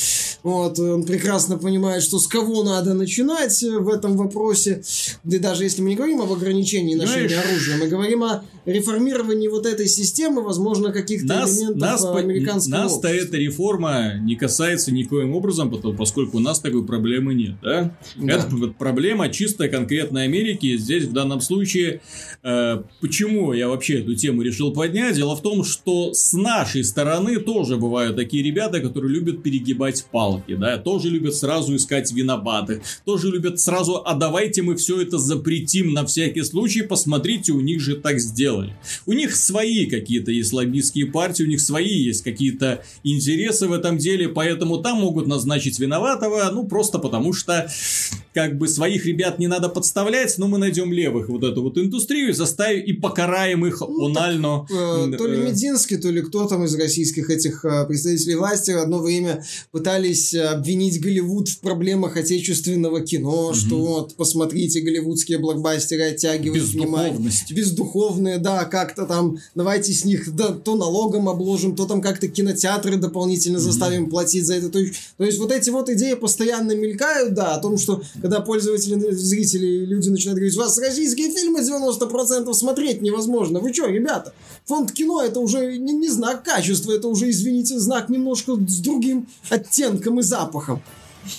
[0.41, 4.81] Вот, он прекрасно понимает, что с кого надо начинать в этом вопросе.
[5.25, 9.47] Да даже если мы не говорим об ограничении ношения Знаешь, оружия, мы говорим о реформировании
[9.47, 15.35] вот этой системы, возможно, каких-то нас, элементов нас, американского Нас-то эта реформа не касается никоим
[15.35, 17.95] образом, потому, поскольку у нас такой проблемы нет, да?
[18.15, 18.33] да.
[18.33, 20.77] Это проблема чисто конкретной Америки.
[20.77, 22.01] Здесь в данном случае,
[22.43, 25.15] э, почему я вообще эту тему решил поднять?
[25.15, 30.55] Дело в том, что с нашей стороны тоже бывают такие ребята, которые любят перегибать палки,
[30.55, 35.93] да, тоже любят сразу искать виноватых, тоже любят сразу, а давайте мы все это запретим
[35.93, 38.19] на всякий случай, посмотрите, у них же так
[38.55, 38.73] сделали.
[39.05, 43.97] У них свои какие-то есть лоббистские партии, у них свои есть какие-то интересы в этом
[43.97, 47.69] деле, поэтому там могут назначить виноватого, ну, просто потому что
[48.33, 52.33] как бы своих ребят не надо подставлять, но мы найдем левых вот эту вот индустрию,
[52.33, 54.65] заставим и покараем их ну, онально.
[54.67, 58.35] Так, э, то ли э, Мединский, то ли кто там из российских этих э, представителей
[58.35, 63.53] власти одно время пытались обвинить Голливуд в проблемах отечественного кино, угу.
[63.53, 67.31] что вот, посмотрите, голливудские блокбастеры оттягивают внимание.
[67.49, 72.95] Бездуховные, да, как-то там, давайте с них да, то налогом обложим, то там как-то кинотеатры
[72.95, 74.69] дополнительно заставим платить за это.
[74.69, 78.41] То есть, то есть вот эти вот идеи постоянно мелькают, да, о том, что когда
[78.41, 83.59] пользователи, зрители, люди начинают говорить, у вас российские фильмы 90% смотреть невозможно.
[83.59, 84.31] Вы что, ребята?
[84.65, 89.27] Фонд кино это уже не, не знак качества, это уже, извините, знак немножко с другим
[89.49, 90.83] оттенком и запахом.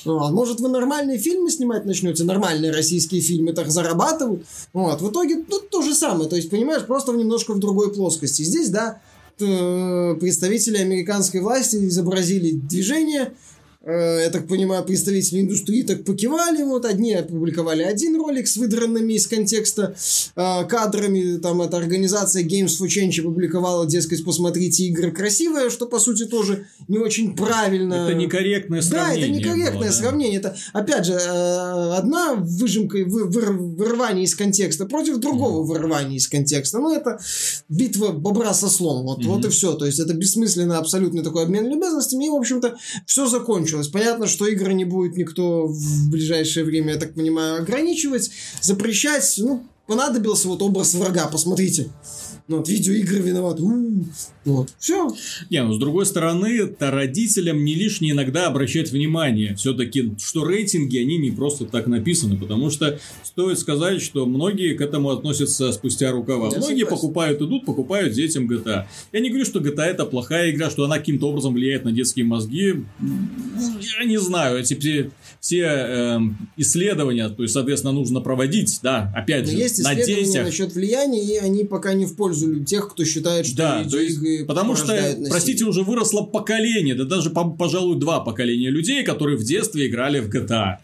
[0.04, 0.32] Вот.
[0.32, 4.44] Может, вы нормальные фильмы снимать начнете, нормальные российские фильмы так зарабатывают.
[4.72, 5.00] Вот.
[5.00, 6.28] В итоге тут то же самое.
[6.28, 8.42] То есть, понимаешь, просто немножко в другой плоскости.
[8.42, 9.00] Здесь, да,
[9.38, 13.34] представители американской власти изобразили движение,
[13.92, 19.28] я так понимаю, представители индустрии так покивали, вот одни опубликовали один ролик с выдранными из
[19.28, 19.94] контекста
[20.34, 26.00] э, кадрами, там эта организация Games for Change опубликовала, дескать, посмотрите, игры красивые, что по
[26.00, 27.94] сути тоже не очень правильно.
[27.94, 29.20] Это некорректное сравнение.
[29.20, 30.40] Да, это некорректное было, сравнение.
[30.40, 30.48] Да.
[30.48, 35.66] Это, опять же, э, одна выжимка, вы, вы, вырывание из контекста против другого mm.
[35.66, 36.78] вырывания из контекста.
[36.78, 37.20] Ну, это
[37.68, 39.04] битва бобра со слоном.
[39.04, 39.28] Вот, mm-hmm.
[39.28, 39.74] вот и все.
[39.74, 42.76] То есть, это бессмысленный абсолютно такой обмен любезностями, и, в общем-то,
[43.06, 43.88] все закончилось закончилось.
[43.88, 49.34] Понятно, что игры не будет никто в ближайшее время, я так понимаю, ограничивать, запрещать.
[49.38, 51.88] Ну, понадобился вот образ врага, посмотрите.
[52.48, 53.62] Ну, вот видеоигры виноваты.
[53.62, 54.04] У-у-у.
[54.46, 54.70] Вот.
[54.78, 55.10] Все.
[55.50, 59.54] Не, ну с другой стороны, то родителям не лишне иногда обращать внимание.
[59.56, 62.38] Все-таки, что рейтинги, они не просто так написаны.
[62.38, 66.50] Потому что стоит сказать, что многие к этому относятся спустя рукава.
[66.52, 66.88] Я многие согласен.
[66.88, 68.86] покупают, идут, покупают детям GTA.
[69.12, 72.24] Я не говорю, что GTA это плохая игра, что она каким-то образом влияет на детские
[72.24, 72.84] мозги.
[73.98, 74.60] Я не знаю.
[74.60, 79.82] Эти все, все эм, исследования, то есть, соответственно, нужно проводить, да, опять Но же, есть
[79.82, 80.44] на исследования детях.
[80.44, 84.18] насчет влияния, и они пока не в пользу тех, кто считает, что Да, то есть,
[84.44, 85.30] потому что, насилие.
[85.30, 90.20] простите, уже выросло поколение, да даже, по- пожалуй, два поколения людей, которые в детстве играли
[90.20, 90.76] в GTA.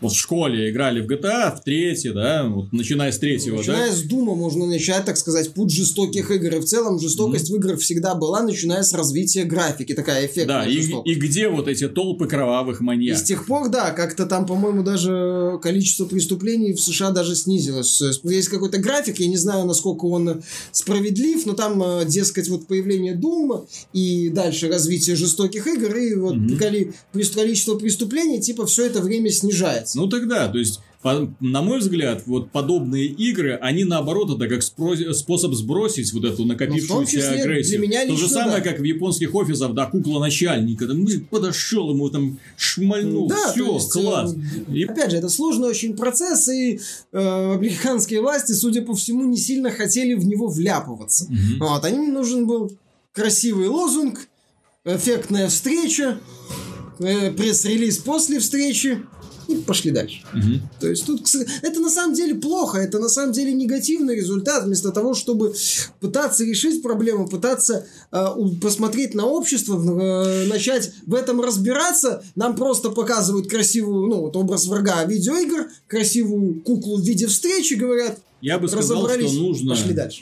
[0.00, 3.96] Вот в школе играли в GTA, в третьей, да, вот начиная с третьего, Начиная да.
[3.96, 6.54] с Дума можно начать, так сказать, путь жестоких игр.
[6.56, 9.94] И в целом жестокость в играх всегда была, начиная с развития графики.
[9.94, 11.16] Такая эффектная Да, и, жестокость.
[11.16, 13.20] и где вот эти толпы кровавых И маньяков?
[13.20, 18.00] с тех пор, да, как-то там, по-моему, даже количество преступлений в США даже снизилось.
[18.22, 23.14] Есть какой-то график, я не знаю, насколько он справедлив, но там, э, дескать, вот появление
[23.14, 26.36] Дума и дальше развитие жестоких игр, и вот
[27.12, 29.87] плюс количество преступлений, типа, все это время снижается.
[29.94, 34.60] Ну тогда, то есть, по- на мой взгляд, вот подобные игры, они наоборот, это как
[34.62, 37.80] спро- способ сбросить вот эту накопившуюся числе для агрессию.
[37.80, 38.70] меня То же самое, да.
[38.70, 43.74] как в японских офисах, да, кукла начальника, там, ну, подошел ему там, шмальнул, Да, все,
[43.74, 44.34] есть, э, класс.
[44.72, 46.80] И Опять же, это сложный очень процесс, и
[47.12, 51.26] э, американские власти, судя по всему, не сильно хотели в него вляпываться.
[51.30, 51.58] Мгм.
[51.60, 52.72] Вот, а им нужен был
[53.12, 54.28] красивый лозунг,
[54.84, 56.18] эффектная встреча,
[56.98, 59.02] э, пресс-релиз после встречи,
[59.48, 60.20] и пошли дальше.
[60.34, 60.60] Мгм.
[60.78, 61.22] То есть тут
[61.62, 64.64] это на самом деле плохо, это на самом деле негативный результат.
[64.64, 65.54] Вместо того, чтобы
[66.00, 68.26] пытаться решить проблему, пытаться э,
[68.60, 74.66] посмотреть на общество, э, начать в этом разбираться, нам просто показывают красивую, ну вот образ
[74.66, 79.74] врага видеоигр, красивую куклу в виде встречи, говорят, Я бы сказал, что нужно,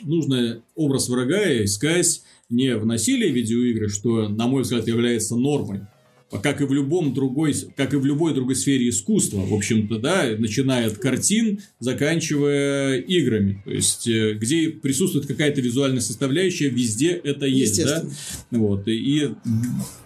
[0.03, 5.81] нужно образ врага искать не в насилии видеоигры, что, на мой взгляд, является нормой,
[6.29, 10.35] как и в любом другой, как и в любой другой сфере искусства, в общем-то, да,
[10.37, 17.45] начиная от картин, заканчивая играми, то есть э, где присутствует какая-то визуальная составляющая, везде это
[17.45, 18.03] есть, да,
[18.51, 19.29] вот, и,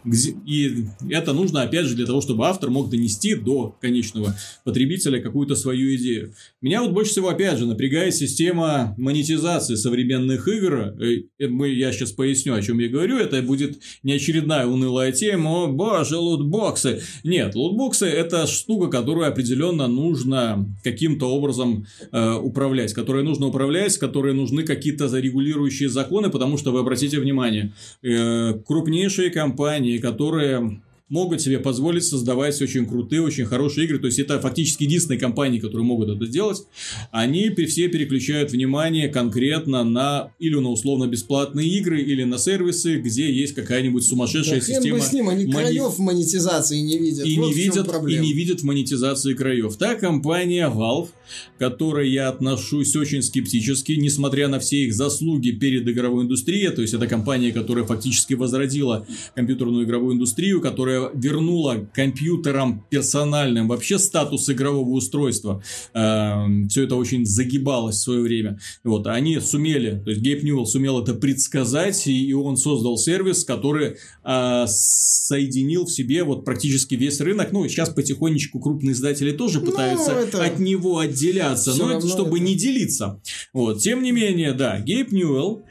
[0.03, 5.55] и это нужно, опять же, для того, чтобы автор мог донести до конечного потребителя какую-то
[5.55, 6.33] свою идею.
[6.61, 10.95] Меня вот больше всего, опять же, напрягает система монетизации современных игр.
[10.99, 13.17] Э, Мы, я сейчас поясню, о чем я говорю.
[13.17, 15.63] Это будет не очередная унылая тема.
[15.63, 17.01] О, боже, лутбоксы.
[17.23, 22.93] Нет, лутбоксы– это штука, которую определенно нужно каким-то образом э, управлять.
[22.93, 29.29] Которой нужно управлять, которой нужны какие-то зарегулирующие законы, потому что, вы обратите внимание, э, крупнейшие
[29.29, 30.81] компании, которые
[31.11, 33.99] могут себе позволить создавать очень крутые, очень хорошие игры.
[33.99, 36.63] То есть, это фактически единственные компании, которые могут это сделать.
[37.11, 43.53] Они все переключают внимание конкретно на или на условно-бесплатные игры, или на сервисы, где есть
[43.53, 44.97] какая-нибудь Да сумасшедшая хрен система.
[44.97, 47.25] бы с ним, они мони- краев монетизации не видят.
[47.25, 49.75] и Вот не видят, и не видят монетизации краев.
[49.75, 51.09] Та компания Valve,
[51.57, 56.81] к которой я отношусь очень скептически, несмотря на все их заслуги перед игровой индустрией, то
[56.81, 59.05] есть это компания, которая фактически возродила
[59.35, 65.61] компьютерную игровую индустрию, которая вернула компьютерам персональным вообще статус игрового устройства.
[65.93, 68.59] все это очень загибалось в свое время.
[68.83, 73.43] Вот, они сумели, то есть Гейб Ньюэлл сумел это предсказать, и, и он создал сервис,
[73.43, 77.51] который а, соединил в себе вот практически весь рынок.
[77.51, 82.37] Ну, сейчас потихонечку крупные издатели тоже Ну, пытаются это- от него отделяться, но это чтобы
[82.37, 83.19] это- не делиться.
[83.53, 85.63] Вот, тем не менее, да, Гейб Ньюэлл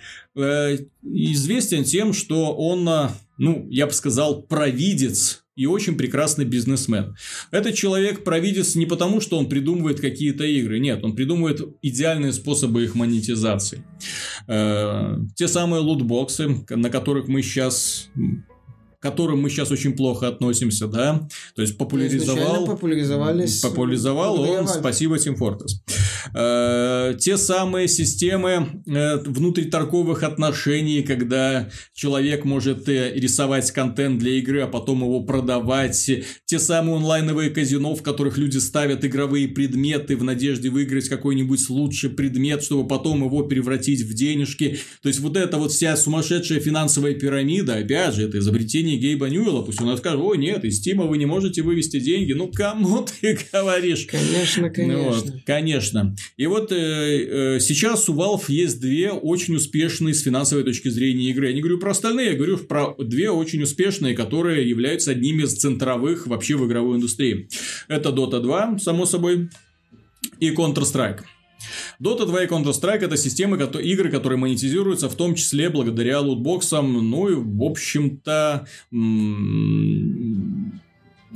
[1.02, 7.14] известен тем, что он, а, ну, я бы сказал, провидец и очень прекрасный бизнесмен.
[7.50, 10.78] Этот человек провидец не потому, что он придумывает какие-то игры.
[10.78, 13.84] Нет, он придумывает идеальные способы их монетизации.
[14.48, 18.08] Э, те самые лутбоксы, на которых мы сейчас
[19.00, 24.68] к которым мы сейчас очень плохо относимся, да, то есть популяризовал, Изначально популяризовались популяризовал он,
[24.68, 25.70] спасибо Team Fortress.
[26.34, 34.62] Э, те самые системы э, внутриторговых отношений, когда человек может э, рисовать контент для игры,
[34.62, 36.10] а потом его продавать.
[36.44, 42.10] Те самые онлайновые казино, в которых люди ставят игровые предметы в надежде выиграть какой-нибудь лучший
[42.10, 44.78] предмет, чтобы потом его превратить в денежки.
[45.02, 49.62] То есть, вот эта вот вся сумасшедшая финансовая пирамида, опять же, это изобретение Гейба Ньюэлла.
[49.62, 52.32] Пусть он скажет, ой, нет, из Стима вы не можете вывести деньги.
[52.32, 54.06] Ну, кому ты говоришь?
[54.06, 56.09] Конечно, Ну вот, конечно.
[56.36, 56.76] И вот э,
[57.56, 61.48] э, сейчас у Valve есть две очень успешные с финансовой точки зрения игры.
[61.48, 65.54] Я не говорю про остальные, я говорю про две очень успешные, которые являются одними из
[65.54, 67.48] центровых вообще в игровой индустрии.
[67.88, 69.48] Это Dota 2, само собой,
[70.38, 71.20] и Counter-Strike.
[72.02, 77.28] Dota 2 и Counter-Strike это системы, игры, которые монетизируются в том числе благодаря лутбоксам, ну
[77.28, 78.66] и в общем-то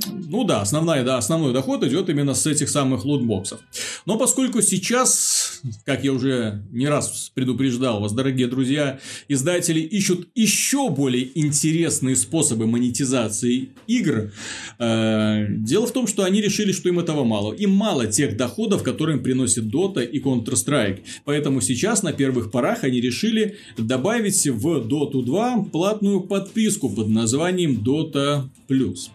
[0.05, 3.61] ну да, основная, да, основной доход идет именно с этих самых лутбоксов.
[4.05, 10.89] Но поскольку сейчас, как я уже не раз предупреждал вас, дорогие друзья, издатели ищут еще
[10.89, 14.31] более интересные способы монетизации игр,
[14.79, 17.53] э, дело в том, что они решили, что им этого мало.
[17.53, 21.03] Им мало тех доходов, которые им приносит Dota и Counter-Strike.
[21.23, 27.81] Поэтому сейчас на первых порах они решили добавить в Dota 2 платную подписку под названием
[27.81, 29.09] Dota Plus.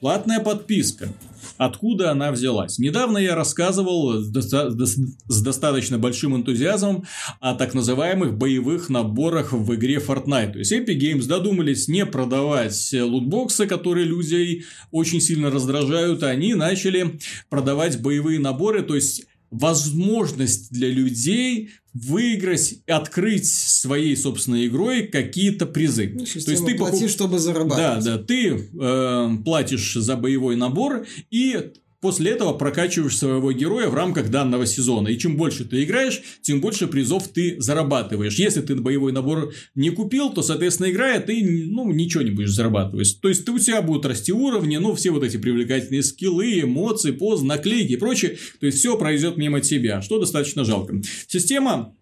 [0.00, 1.12] Платная подписка.
[1.58, 2.78] Откуда она взялась?
[2.78, 7.04] Недавно я рассказывал с достаточно большим энтузиазмом
[7.40, 10.52] о так называемых боевых наборах в игре Fortnite.
[10.52, 16.54] То есть Epic Games додумались не продавать лутбоксы, которые людей очень сильно раздражают, а они
[16.54, 17.18] начали
[17.50, 26.12] продавать боевые наборы, то есть возможность для людей выиграть, открыть своей собственной игрой какие-то призы.
[26.14, 27.10] Ну, То есть ты платишь, покуп...
[27.10, 28.04] чтобы зарабатывать.
[28.04, 33.94] Да, да, ты э, платишь за боевой набор и После этого прокачиваешь своего героя в
[33.94, 35.08] рамках данного сезона.
[35.08, 38.38] И чем больше ты играешь, тем больше призов ты зарабатываешь.
[38.38, 43.18] Если ты боевой набор не купил, то, соответственно, играя, ты ну, ничего не будешь зарабатывать.
[43.20, 47.10] То есть, ты, у тебя будут расти уровни, ну, все вот эти привлекательные скиллы, эмоции,
[47.10, 48.38] позы, наклейки и прочее.
[48.60, 51.02] То есть, все пройдет мимо тебя, что достаточно жалко.
[51.28, 51.94] Система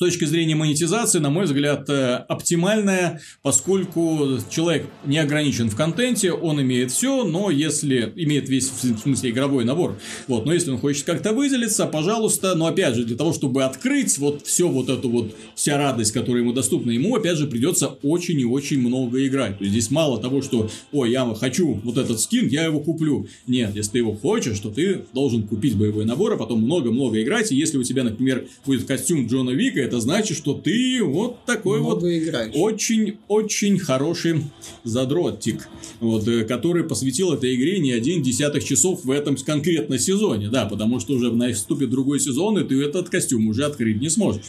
[0.00, 6.60] точки зрения монетизации, на мой взгляд, э, оптимальная, поскольку человек не ограничен в контенте, он
[6.62, 11.04] имеет все, но если имеет весь, в смысле, игровой набор, вот, но если он хочет
[11.04, 15.36] как-то выделиться, пожалуйста, но опять же, для того, чтобы открыть вот все вот эту вот,
[15.54, 19.58] вся радость, которая ему доступна, ему опять же придется очень и очень много играть.
[19.58, 23.26] То есть, здесь мало того, что, ой, я хочу вот этот скин, я его куплю.
[23.46, 27.52] Нет, если ты его хочешь, то ты должен купить боевой набор, а потом много-много играть,
[27.52, 31.80] и если у тебя, например, будет костюм Джона Вика, это значит, что ты вот такой
[31.80, 34.44] Много вот очень-очень хороший
[34.84, 35.68] задротик,
[35.98, 40.66] вот, э, который посвятил этой игре не один десятых часов в этом конкретно сезоне, да,
[40.66, 44.46] потому что уже наступит другой сезон, и ты этот костюм уже открыть не сможешь.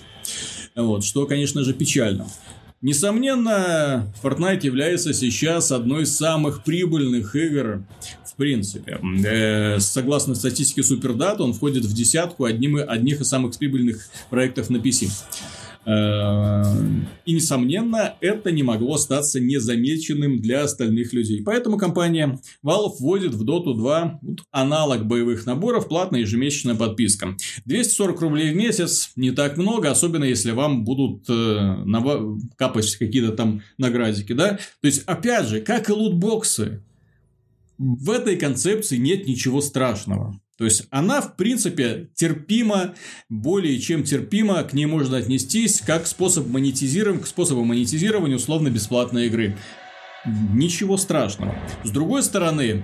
[0.76, 2.28] Вот, что, конечно же, печально.
[2.82, 7.84] Несомненно, Fortnite является сейчас одной из самых прибыльных игр
[8.26, 9.00] в принципе.
[9.26, 14.78] Э, согласно статистике Супердат, он входит в десятку одним, одних из самых прибыльных проектов на
[14.78, 15.10] PC.
[15.86, 16.64] Э,
[17.26, 21.42] и, несомненно, это не могло остаться незамеченным для остальных людей.
[21.44, 24.20] Поэтому компания Valve вводит в Dota 2
[24.52, 27.36] аналог боевых наборов, платная ежемесячная подписка.
[27.66, 31.86] 240 рублей в месяц не так много, особенно если вам будут э,
[32.58, 34.60] капать какие-то там наградики, да?
[34.82, 36.84] То есть, опять же, как и лутбоксы,
[37.78, 40.40] в этой концепции нет ничего страшного.
[40.62, 42.94] То есть она, в принципе, терпима,
[43.30, 49.58] более чем терпима, к ней можно отнестись как способ монетизирования, к способу монетизирования условно-бесплатной игры.
[50.24, 51.56] Ничего страшного.
[51.84, 52.84] С другой стороны,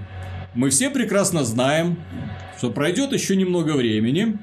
[0.56, 2.00] мы все прекрасно знаем,
[2.58, 4.40] что пройдет еще немного времени,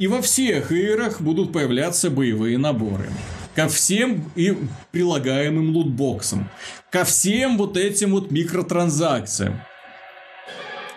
[0.00, 3.08] и во всех играх будут появляться боевые наборы.
[3.54, 4.58] Ко всем и
[4.90, 6.50] прилагаемым лутбоксам.
[6.90, 9.60] Ко всем вот этим вот микротранзакциям.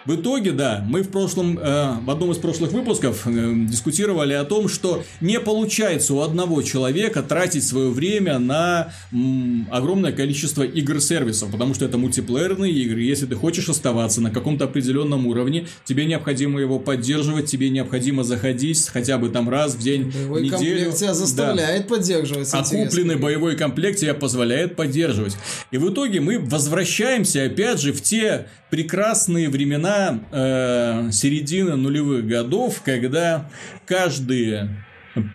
[0.06, 4.44] В итоге, да, мы в прошлом, э, в одном из прошлых выпусков э, дискутировали о
[4.44, 11.52] том, что не получается у одного человека тратить свое время на м, огромное количество игр-сервисов,
[11.52, 13.02] потому что это мультиплеерные игры.
[13.02, 18.88] Если ты хочешь оставаться на каком-то определенном уровне, тебе необходимо его поддерживать, тебе необходимо заходить
[18.88, 20.52] хотя бы там раз в день, боевой неделю.
[20.58, 21.96] комплект тебя заставляет да.
[21.96, 22.50] поддерживать.
[22.54, 25.36] А купленный боевой комплект тебя позволяет поддерживать.
[25.72, 28.46] И в итоге мы возвращаемся опять же в те
[28.76, 33.50] прекрасные времена э, середины нулевых годов, когда
[33.86, 34.68] каждый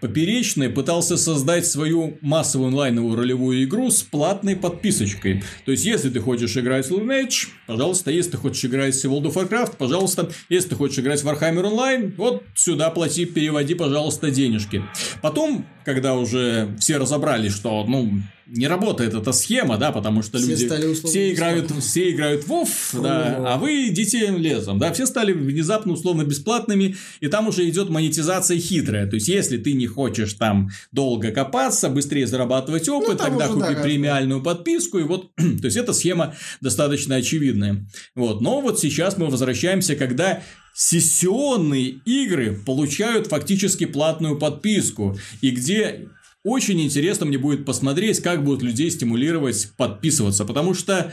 [0.02, 5.42] Поперечный пытался создать свою массовую онлайновую ролевую игру с платной подписочкой.
[5.64, 9.32] То есть, если ты хочешь играть в Lineage, пожалуйста, если ты хочешь играть в World
[9.32, 14.30] of Warcraft, пожалуйста, если ты хочешь играть в Warhammer Online, вот сюда плати, переводи, пожалуйста,
[14.30, 14.84] денежки.
[15.22, 18.20] Потом, когда уже все разобрались, что, ну,
[18.50, 22.68] не работает эта схема, да, потому что все люди все играют, все играют в WoW,
[23.02, 27.88] да, а вы идите лесом, да, все стали внезапно условно бесплатными, и там уже идет
[27.88, 33.18] монетизация хитрая, то есть если ты не хочешь там долго копаться, быстрее зарабатывать ну, опыт,
[33.18, 37.86] ну, тогда купи да, премиальную подписку, и вот, то есть эта схема достаточно очевидная,
[38.16, 40.42] вот, но вот сейчас мы возвращаемся, когда
[40.74, 46.08] сессионные игры получают фактически платную подписку, и где
[46.44, 51.12] очень интересно мне будет посмотреть, как будут людей стимулировать подписываться, потому что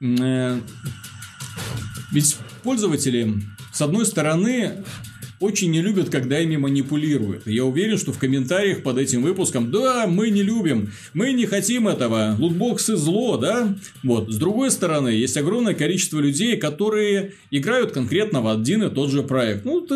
[0.00, 0.60] э,
[2.12, 3.34] ведь пользователи,
[3.72, 4.84] с одной стороны,
[5.42, 7.46] очень не любят, когда ими манипулируют.
[7.46, 11.88] Я уверен, что в комментариях под этим выпуском, да, мы не любим, мы не хотим
[11.88, 13.76] этого, лутбоксы зло, да?
[14.02, 14.30] Вот.
[14.30, 19.22] С другой стороны, есть огромное количество людей, которые играют конкретно в один и тот же
[19.22, 19.64] проект.
[19.64, 19.86] Ну,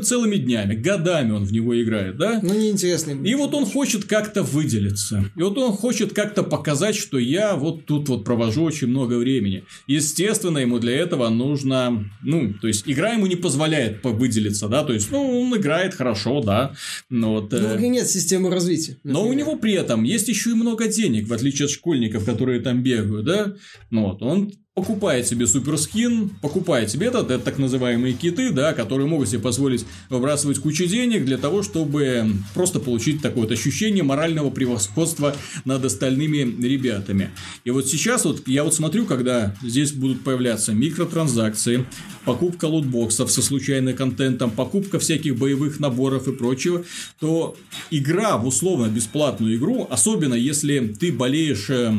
[0.00, 2.40] целыми днями, годами он в него играет, да?
[2.42, 3.12] Ну, неинтересно.
[3.12, 5.24] И вот он хочет как-то выделиться.
[5.36, 9.64] И вот он хочет как-то показать, что я вот тут вот провожу очень много времени.
[9.86, 14.93] Естественно, ему для этого нужно, ну, то есть, игра ему не позволяет выделиться, да, то
[14.94, 16.74] есть, ну, он играет хорошо, да.
[17.10, 17.86] Но вот, ну, э...
[17.86, 18.98] нет системы развития.
[19.02, 19.14] Например.
[19.14, 22.60] Но у него при этом есть еще и много денег, в отличие от школьников, которые
[22.60, 23.54] там бегают, да.
[23.90, 29.06] Ну, вот, он покупает себе суперскин, покупает себе этот, это так называемые киты, да, которые
[29.06, 34.50] могут себе позволить выбрасывать кучу денег для того, чтобы просто получить такое вот ощущение морального
[34.50, 37.30] превосходства над остальными ребятами.
[37.62, 41.86] И вот сейчас вот я вот смотрю, когда здесь будут появляться микротранзакции,
[42.24, 46.84] покупка лутбоксов со случайным контентом, покупка всяких боевых наборов и прочего,
[47.20, 47.56] то
[47.92, 51.92] игра в условно бесплатную игру, особенно если ты болеешь э,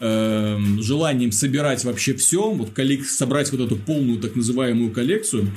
[0.00, 3.06] э, желанием собирать вообще вообще все, вот коллек...
[3.06, 5.50] собрать вот эту полную так называемую коллекцию,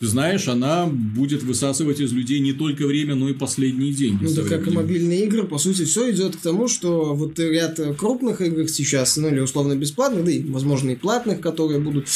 [0.00, 4.24] ты знаешь, она будет высасывать из людей не только время, но и последние деньги.
[4.24, 7.80] Ну, да, как и мобильные игры, по сути, все идет к тому, что вот ряд
[7.98, 12.06] крупных игр сейчас, ну, или условно бесплатных, да и, возможно, и платных, которые будут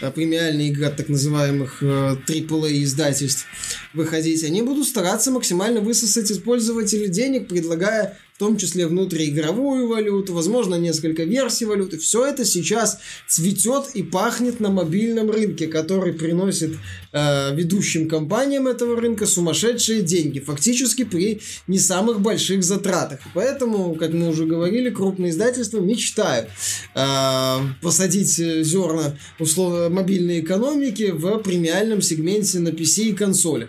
[0.00, 3.46] э, премиальные игры от так называемых AAA э, издательств
[3.92, 10.74] выходить, они будут стараться максимально высосать из пользователей денег, предлагая том числе внутриигровую валюту, возможно,
[10.74, 11.96] несколько версий валюты.
[11.98, 16.72] Все это сейчас цветет и пахнет на мобильном рынке, который приносит
[17.12, 23.20] э, ведущим компаниям этого рынка сумасшедшие деньги, фактически при не самых больших затратах.
[23.32, 26.48] Поэтому, как мы уже говорили, крупные издательства мечтают
[26.96, 33.68] э, посадить зерна условно мобильной экономики в премиальном сегменте на PC и консоли.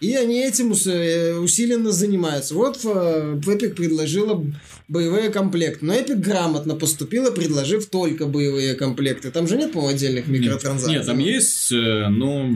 [0.00, 2.54] И они этим э, усиленно занимаются.
[2.54, 4.44] Вот э, Epic предложила
[4.88, 5.84] боевые комплекты.
[5.84, 9.30] Но Epic грамотно поступила, предложив только боевые комплекты.
[9.30, 10.92] Там же нет, по-моему, отдельных микротранзакций.
[10.92, 12.50] Нет, нет там есть, э, но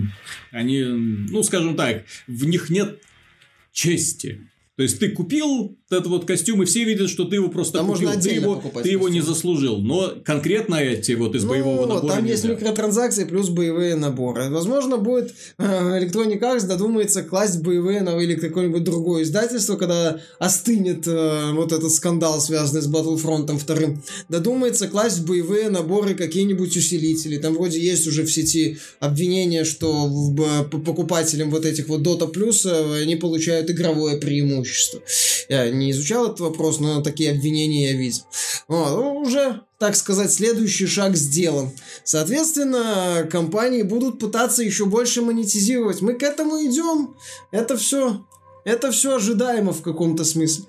[0.53, 2.99] они, ну, скажем так, в них нет
[3.73, 4.49] чести.
[4.77, 7.87] То есть ты купил этот вот костюм, и все видят, что ты его просто там
[7.87, 8.09] купил.
[8.09, 9.79] Можно ты его, ты его не заслужил.
[9.79, 12.15] Но конкретно эти вот из ну, боевого набора.
[12.15, 12.33] Там нельзя.
[12.33, 14.51] есть микротранзакции плюс боевые наборы.
[14.51, 15.65] Возможно, будет э,
[16.01, 21.93] Electronic Arts додумается класть боевые на или какое-нибудь другое издательство, когда остынет э, вот этот
[21.93, 24.03] скандал, связанный с Battlefront 2.
[24.29, 27.37] Додумается класть в боевые наборы какие-нибудь усилители.
[27.37, 32.69] Там вроде есть уже в сети обвинения, что в, покупателям вот этих вот Dota Plus
[32.69, 35.01] э, они получают игровое преимущество преимущество.
[35.49, 38.23] Я не изучал этот вопрос, но такие обвинения я видел.
[38.69, 41.71] Вот, ну, уже, так сказать, следующий шаг сделан.
[42.03, 46.01] Соответственно, компании будут пытаться еще больше монетизировать.
[46.01, 47.17] Мы к этому идем.
[47.51, 48.25] Это все
[48.65, 50.65] это все ожидаемо в каком-то смысле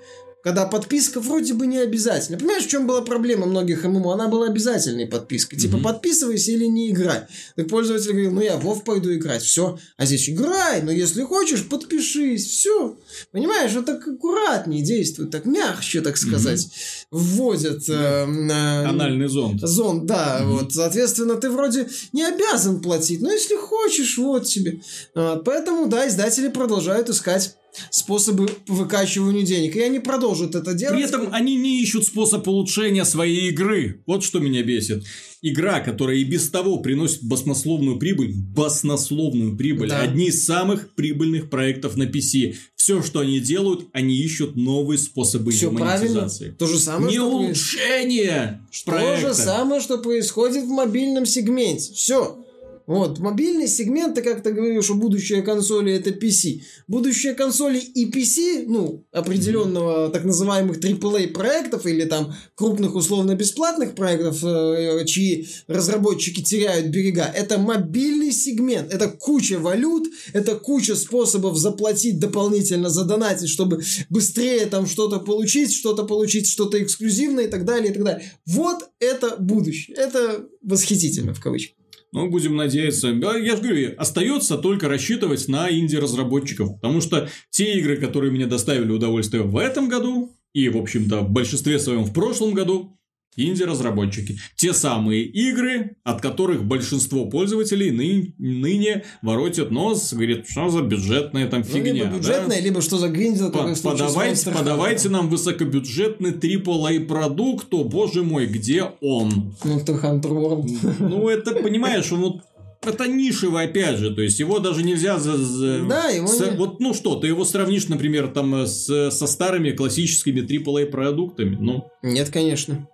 [0.46, 2.38] когда подписка вроде бы не обязательна.
[2.38, 4.14] Понимаешь, в чем была проблема многих ММО?
[4.14, 5.58] Она была обязательной подпиской.
[5.58, 5.82] Типа, mm-hmm.
[5.82, 7.22] подписывайся или не играй.
[7.56, 9.80] Так пользователь говорил, ну я Вов пойду играть, все.
[9.98, 12.96] А здесь играй, но если хочешь, подпишись, все.
[13.32, 17.08] Понимаешь, вот так аккуратнее действуют, так мягче, так сказать, mm-hmm.
[17.10, 17.90] вводят...
[17.90, 19.62] Э, э, Анальный зонд.
[19.62, 20.42] Зонд, да.
[20.42, 20.46] Mm-hmm.
[20.46, 24.80] Вот, соответственно, ты вроде не обязан платить, но если хочешь, вот тебе.
[25.16, 27.56] Вот, поэтому, да, издатели продолжают искать
[27.90, 29.76] способы по выкачиванию денег.
[29.76, 30.96] И они продолжат это делать.
[30.96, 34.02] При этом они не ищут способ улучшения своей игры.
[34.06, 35.04] Вот что меня бесит.
[35.42, 40.02] Игра, которая и без того приносит баснословную прибыль, баснословную прибыль, да.
[40.02, 42.56] одни из самых прибыльных проектов на PC.
[42.76, 46.46] Все, что они делают, они ищут новые способы Все монетизации.
[46.46, 46.58] Правильно.
[46.58, 49.22] То же самое, не что улучшение проекта.
[49.22, 51.94] То же самое, что происходит в мобильном сегменте.
[51.94, 52.45] Все.
[52.88, 56.62] Вот, мобильный сегмент, ты как-то говоришь, что будущее консоли это PC.
[56.88, 60.12] Будущее консоли и PC, ну, определенного mm-hmm.
[60.12, 67.58] так называемых AAA проектов или там крупных условно-бесплатных проектов, э, чьи разработчики теряют берега, это
[67.58, 68.94] мобильный сегмент.
[68.94, 76.04] Это куча валют, это куча способов заплатить дополнительно, задонатить, чтобы быстрее там что-то получить, что-то
[76.04, 78.32] получить, что-то эксклюзивное и так далее, и так далее.
[78.46, 79.98] Вот это будущее.
[79.98, 81.85] Это восхитительно в кавычках.
[82.12, 83.10] Ну, будем надеяться.
[83.10, 86.76] Я же говорю, остается только рассчитывать на инди-разработчиков.
[86.80, 91.32] Потому что те игры, которые мне доставили удовольствие в этом году, и, в общем-то, в
[91.32, 92.98] большинстве своем в прошлом году,
[93.38, 94.38] Инди-разработчики.
[94.56, 101.48] Те самые игры, от которых большинство пользователей ны- ныне воротят нос, говорят, что за бюджетная
[101.48, 101.92] там Ну, фигня.
[101.94, 102.18] либо да?
[102.18, 108.46] бюджетная, либо что за гриндер, По- подавайте, подавайте нам высокобюджетный AAA продукт, о боже мой,
[108.48, 109.56] где он?
[109.64, 110.72] Monster Hunter World.
[111.00, 112.42] Ну, это, понимаешь, вот
[112.86, 116.56] это нишевый, опять же, то есть его даже нельзя за, за- Да, его с- не-
[116.56, 121.86] вот ну что, ты его сравнишь, например, там с, со старыми классическими AAA продуктами, ну
[122.04, 122.88] Нет, конечно.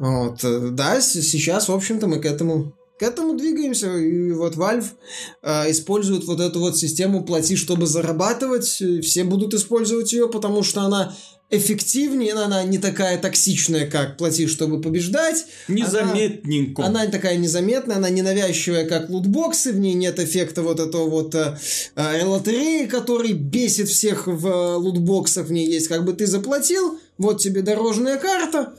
[0.00, 3.96] Вот, э, да, сейчас, в общем-то, мы к этому к этому двигаемся.
[3.96, 4.84] И вот Valve
[5.42, 8.80] э, использует вот эту вот систему «плати, чтобы зарабатывать».
[8.80, 11.14] И Все будут использовать ее, потому что она
[11.48, 15.46] эффективнее, она не такая токсичная, как «плати, чтобы побеждать».
[15.68, 16.84] незаметненько.
[16.84, 21.58] Она такая незаметная, она ненавязчивая, как лутбоксы, в ней нет эффекта вот этого вот э,
[21.96, 26.98] э, лотереи, который бесит всех в э, лутбоксах, в ней есть как бы ты заплатил,
[27.16, 28.74] вот тебе дорожная карта,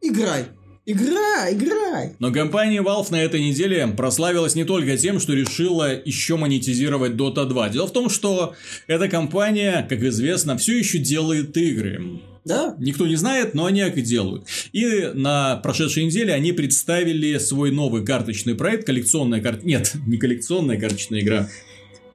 [0.00, 0.46] играй.
[0.86, 2.12] Играй, играй.
[2.18, 7.46] Но компания Valve на этой неделе прославилась не только тем, что решила еще монетизировать Dota
[7.46, 7.70] 2.
[7.70, 8.54] Дело в том, что
[8.86, 12.20] эта компания, как известно, все еще делает игры.
[12.44, 12.76] Да?
[12.78, 14.44] Никто не знает, но они так и делают.
[14.72, 19.66] И на прошедшей неделе они представили свой новый карточный проект, коллекционная карта...
[19.66, 21.48] Нет, не коллекционная карточная игра.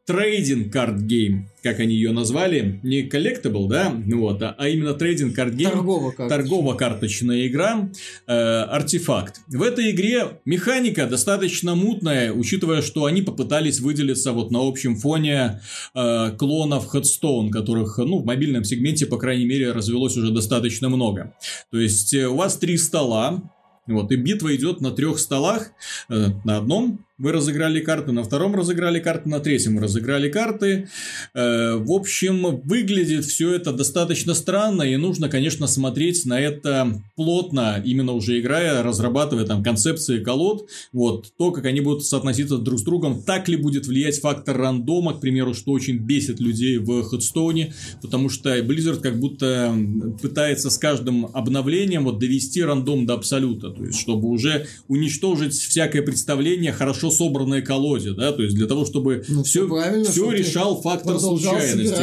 [0.09, 2.79] Trading card game, как они ее назвали.
[2.81, 3.93] Не collectible, да?
[4.07, 5.69] Вот, а, а именно trading card game.
[6.17, 7.91] Торгово-карточная игра
[8.25, 9.41] э, Артефакт.
[9.49, 15.61] В этой игре механика достаточно мутная, учитывая, что они попытались выделиться вот на общем фоне
[15.93, 21.35] э, клонов Headstone, которых ну, в мобильном сегменте, по крайней мере, развелось уже достаточно много.
[21.69, 23.43] То есть э, у вас три стола,
[23.85, 25.69] вот, и битва идет на трех столах.
[26.09, 30.87] Э, на одном вы разыграли карты, на втором разыграли карты, на третьем разыграли карты.
[31.33, 37.81] Э, в общем, выглядит все это достаточно странно, и нужно, конечно, смотреть на это плотно,
[37.83, 42.83] именно уже играя, разрабатывая там концепции колод, вот, то, как они будут соотноситься друг с
[42.83, 47.73] другом, так ли будет влиять фактор рандома, к примеру, что очень бесит людей в Хедстоуне,
[48.01, 49.75] потому что Blizzard как будто
[50.21, 56.01] пытается с каждым обновлением вот довести рандом до абсолюта, то есть, чтобы уже уничтожить всякое
[56.01, 60.35] представление хорошо собранной колоде, да, то есть, для того, чтобы Ну, все, правильно, все чтобы
[60.37, 61.93] решал фактор случайности.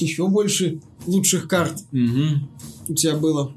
[0.00, 2.48] еще больше лучших карт Мгм.
[2.88, 3.54] У тебя было.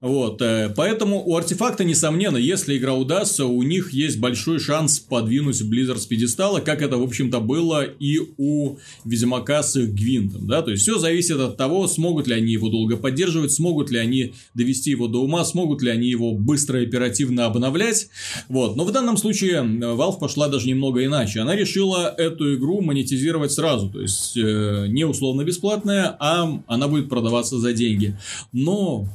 [0.00, 5.60] Вот, э, поэтому у артефакта, несомненно, если игра удастся, у них есть большой шанс подвинуть
[5.62, 10.62] Blizzard с пьедестала, как это, в общем-то, было и у Ведьмака с их Гвинтом, да,
[10.62, 14.34] то есть все зависит от того, смогут ли они его долго поддерживать, смогут ли они
[14.54, 18.08] довести его до ума, смогут ли они его быстро и оперативно обновлять,
[18.48, 23.50] вот, но в данном случае Valve пошла даже немного иначе, она решила эту игру монетизировать
[23.50, 28.16] сразу, то есть э, не условно бесплатная, а она будет продаваться за деньги,
[28.58, 29.06] но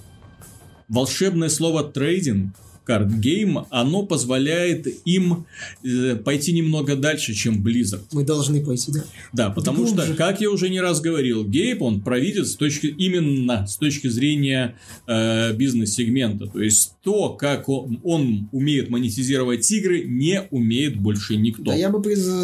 [0.87, 5.45] волшебное слово trading card game, оно позволяет им
[5.83, 8.01] э, пойти немного дальше, чем Blizzard.
[8.11, 9.03] Мы должны пойти, да.
[9.31, 10.15] Да, потому что, Глубже.
[10.15, 14.75] как я уже не раз говорил, Гейб, он провидец с точки, именно с точки зрения
[15.07, 16.47] э, бизнес-сегмента.
[16.47, 21.63] То есть, то, как он, он умеет монетизировать игры, не умеет больше никто.
[21.63, 22.01] Да, я бы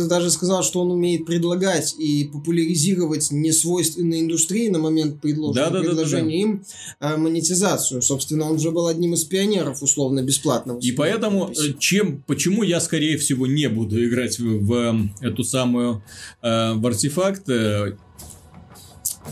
[0.08, 5.96] даже сказал, что он умеет предлагать и популяризировать несвойственной индустрии на момент предложения, Да-да-да-да-да.
[5.96, 6.64] предложения им
[7.00, 8.02] э, монетизацию.
[8.02, 10.80] Собственно, он же был одним из пионеров условно бесплатного.
[10.80, 11.76] И поэтому, э, записи.
[11.80, 16.04] чем, почему я, скорее всего, не буду играть в, в эту самую,
[16.44, 17.98] э, в артефакт, э,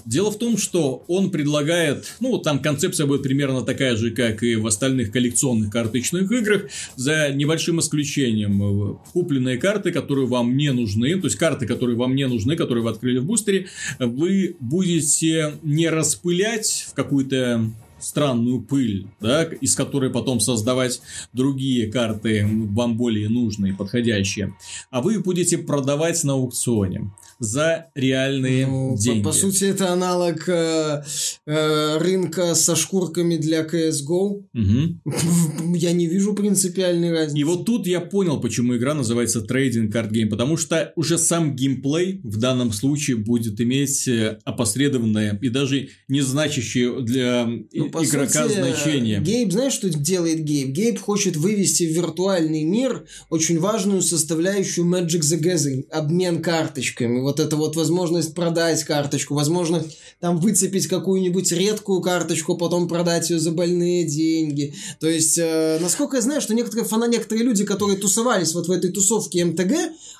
[0.05, 4.55] Дело в том, что он предлагает, ну, там концепция будет примерно такая же, как и
[4.55, 6.63] в остальных коллекционных карточных играх,
[6.95, 8.61] за небольшим исключением.
[8.61, 12.83] Э, Купленные карты, которые вам не нужны, то есть карты, которые вам не нужны, которые
[12.83, 13.67] вы открыли в бустере,
[13.97, 21.01] вы будете не распылять в какую-то странную пыль, да, из которой потом создавать
[21.33, 24.55] другие карты вам более нужные, подходящие,
[24.89, 29.23] а вы будете продавать на аукционе за реальные Ну, по- деньги.
[29.23, 31.03] По, сути, это аналог э,
[31.45, 34.43] э, рынка со шкурками для CSGO.
[34.53, 35.01] Мгм.
[35.75, 37.39] Я не вижу принципиальной разницы.
[37.39, 41.55] И вот тут я понял, почему игра называется Trading Card Game, потому что уже сам
[41.55, 48.03] геймплей в данном случае будет иметь э, опосредованное и даже не значащее для Ну, по
[48.03, 49.19] игрока сути, значение.
[49.21, 50.69] Гейб, знаешь, что делает Гейб?
[50.69, 55.87] Гейб хочет вывести в виртуальный мир очень важную составляющую Magic the Gathering.
[55.91, 57.19] Обмен карточками.
[57.27, 63.37] Вот это вот возможность продать карточку, возможность там выцепить какую-нибудь редкую карточку, потом продать ее
[63.37, 64.73] за больные деньги.
[65.01, 68.71] То есть, э, насколько я знаю, что некоторые фана, некоторые люди, которые тусовались вот в
[68.71, 69.73] этой тусовке МТГ,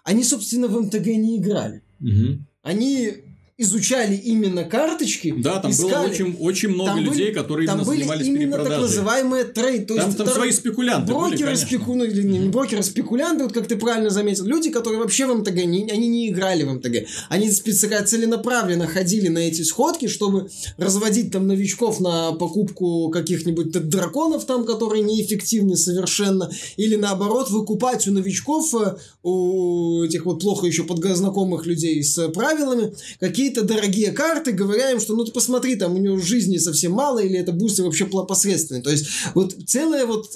[0.04, 1.82] они, собственно, в МТГ не играли.
[2.00, 2.46] Мгм.
[2.62, 3.14] Они
[3.60, 5.34] изучали именно карточки.
[5.36, 5.90] Да, там искали.
[5.92, 8.82] было очень, очень много Там людей, были- которые там именно были занимались именно так перепродажей.
[8.84, 9.88] называемые трейд.
[9.88, 11.68] То Там, есть там свои спекулянты были, брокеры, конечно.
[11.68, 11.96] спеку...
[11.96, 15.56] ну, или не, брокеры, спекулянты, вот как ты правильно заметил, люди, которые вообще в МТГ,
[15.66, 21.32] не, они не играли в МТГ, они специ- целенаправленно ходили на эти сходки, чтобы разводить
[21.32, 28.76] там новичков на покупку каких-нибудь драконов там, которые неэффективны совершенно, или наоборот выкупать у новичков,
[28.76, 32.94] э, у этих вот плохо еще подзнакомых людей с правилами,
[33.48, 37.20] какие-то дорогие карты, говоря им, что ну ты посмотри, там у него жизни совсем мало,
[37.20, 38.82] или это бустер вообще посредственный.
[38.82, 40.28] То есть вот целая вот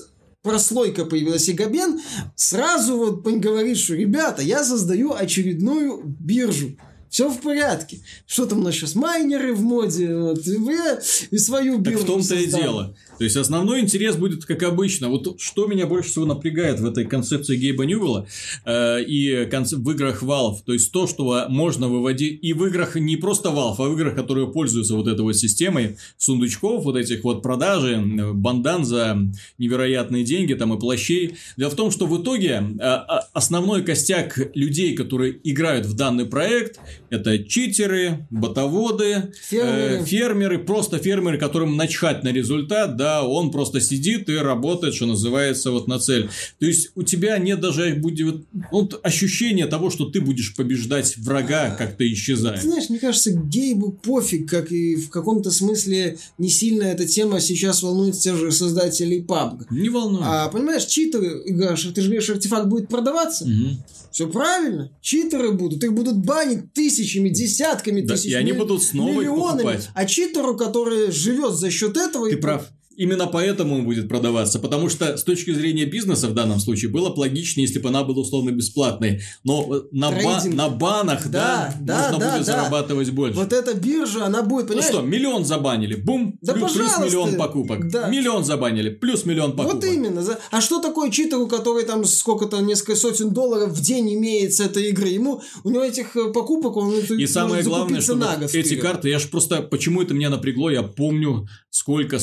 [0.44, 2.00] прослойка появилась, и Габен
[2.36, 6.78] сразу вот говорит, что ребята, я создаю очередную биржу.
[7.12, 8.00] Все в порядке.
[8.26, 8.96] Что там у нас сейчас?
[8.96, 10.16] Майнеры в моде.
[10.16, 10.98] Вот, и я
[11.30, 12.96] и свою Так биржу в том-то и дело.
[13.18, 15.10] То есть основной интерес будет как обычно.
[15.10, 18.28] Вот что меня больше всего напрягает в этой концепции Гейба Ньюэлла
[18.66, 23.18] э, и в играх Valve, то есть то, что можно выводить и в играх не
[23.18, 27.44] просто Valve, а в играх, которые пользуются вот этой вот системой сундучков, вот этих вот
[27.44, 28.02] продажи,
[28.34, 29.18] бандан за
[29.58, 31.36] невероятные деньги там и плащей.
[31.58, 36.26] Дело в том, что в итоге э, а- основной костяк людей, которые играют в данный
[36.26, 36.80] проект,
[37.12, 40.02] это читеры, ботоводы, Фермеры.
[40.02, 45.06] э, фермеры, просто фермеры, которым начхать на результат, да, он просто сидит и работает, что
[45.06, 46.30] называется, вот на цель.
[46.60, 51.76] То есть у тебя нет даже будет вот, ощущения того, что ты будешь побеждать врага,
[51.78, 52.62] как ты Ты исчезаешь.
[52.62, 57.84] знаешь, мне кажется, Гейбу пофиг, как и в каком-то смысле не сильно эта тема сейчас
[57.84, 59.66] волнует тех же создателей PUBG.
[59.72, 60.24] Не волнует.
[60.26, 63.46] А понимаешь, читеры, ты же говоришь, артефакт будет продаваться.
[63.46, 63.84] Мгм.
[64.12, 64.92] Все правильно.
[65.02, 65.84] Читеры будут.
[65.84, 68.32] Их будут банить тысячами, десятками Да, тысяч.
[68.32, 69.58] и они милли- будут снова миллионами.
[69.64, 69.90] покупать.
[69.94, 72.30] А читеру, который живет за счет этого...
[72.30, 72.68] Ты и- прав.
[72.98, 77.10] Именно поэтому он будет продаваться, потому что с точки зрения бизнеса в данном случае было
[77.10, 79.22] бы логичнее, если бы она была условно бесплатной.
[79.44, 82.54] Но э, на, ба- на банах, да, Да, да, можно да, будет да.
[82.54, 83.38] зарабатывать больше.
[83.40, 84.92] Вот эта биржа, она будет, Ну понимаешь?
[84.94, 87.90] что, миллион забанили, бум, Да плюс, плюс миллион покупок.
[87.90, 88.08] Да.
[88.10, 89.76] Миллион забанили, плюс миллион покупок.
[89.84, 90.24] Вот именно.
[90.52, 94.90] А что такое читеру, который там сколько-то, несколько сотен долларов в день имеет с этой
[94.90, 95.08] игры?
[95.10, 98.82] Ему, у него этих э, покупок, он это И самое главное, что на эти вперед.
[98.82, 102.20] карты, я ж просто, почему это меня напрягло, я помню, сколько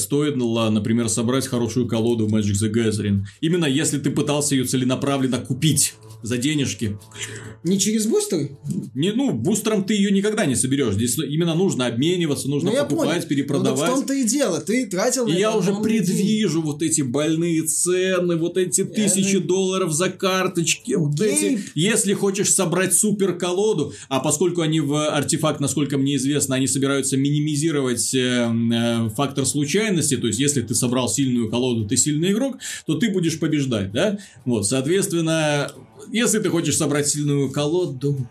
[0.58, 3.22] стоило, например, собрать хорошую колоду в Magic the Gathering.
[3.40, 6.98] Именно если ты пытался ее целенаправленно купить за денежки.
[7.64, 8.56] Не через бустеры?
[8.94, 10.94] Не, ну, бустером ты ее никогда не соберешь.
[10.94, 13.20] Здесь именно нужно обмениваться, нужно Ну, покупать, понял.
[13.20, 13.80] Ну, перепродавать.
[13.80, 14.60] так в том-то и дело.
[14.60, 19.42] Ты тратил И я это уже предвижу вот эти больные цены, вот эти тысячи ну-
[19.42, 21.32] долларов за карточки, вот Гейб.
[21.32, 21.62] эти.
[21.74, 27.16] Если хочешь собрать супер колоду, а поскольку они в артефакт, насколько мне известно, они собираются
[27.16, 32.58] минимизировать э, э, фактор случайности, то есть если ты собрал сильную колоду, ты сильный игрок,
[32.86, 34.18] то ты будешь побеждать, да?
[34.44, 35.70] Вот, соответственно,
[36.10, 38.26] если ты хочешь собрать сильную колоду,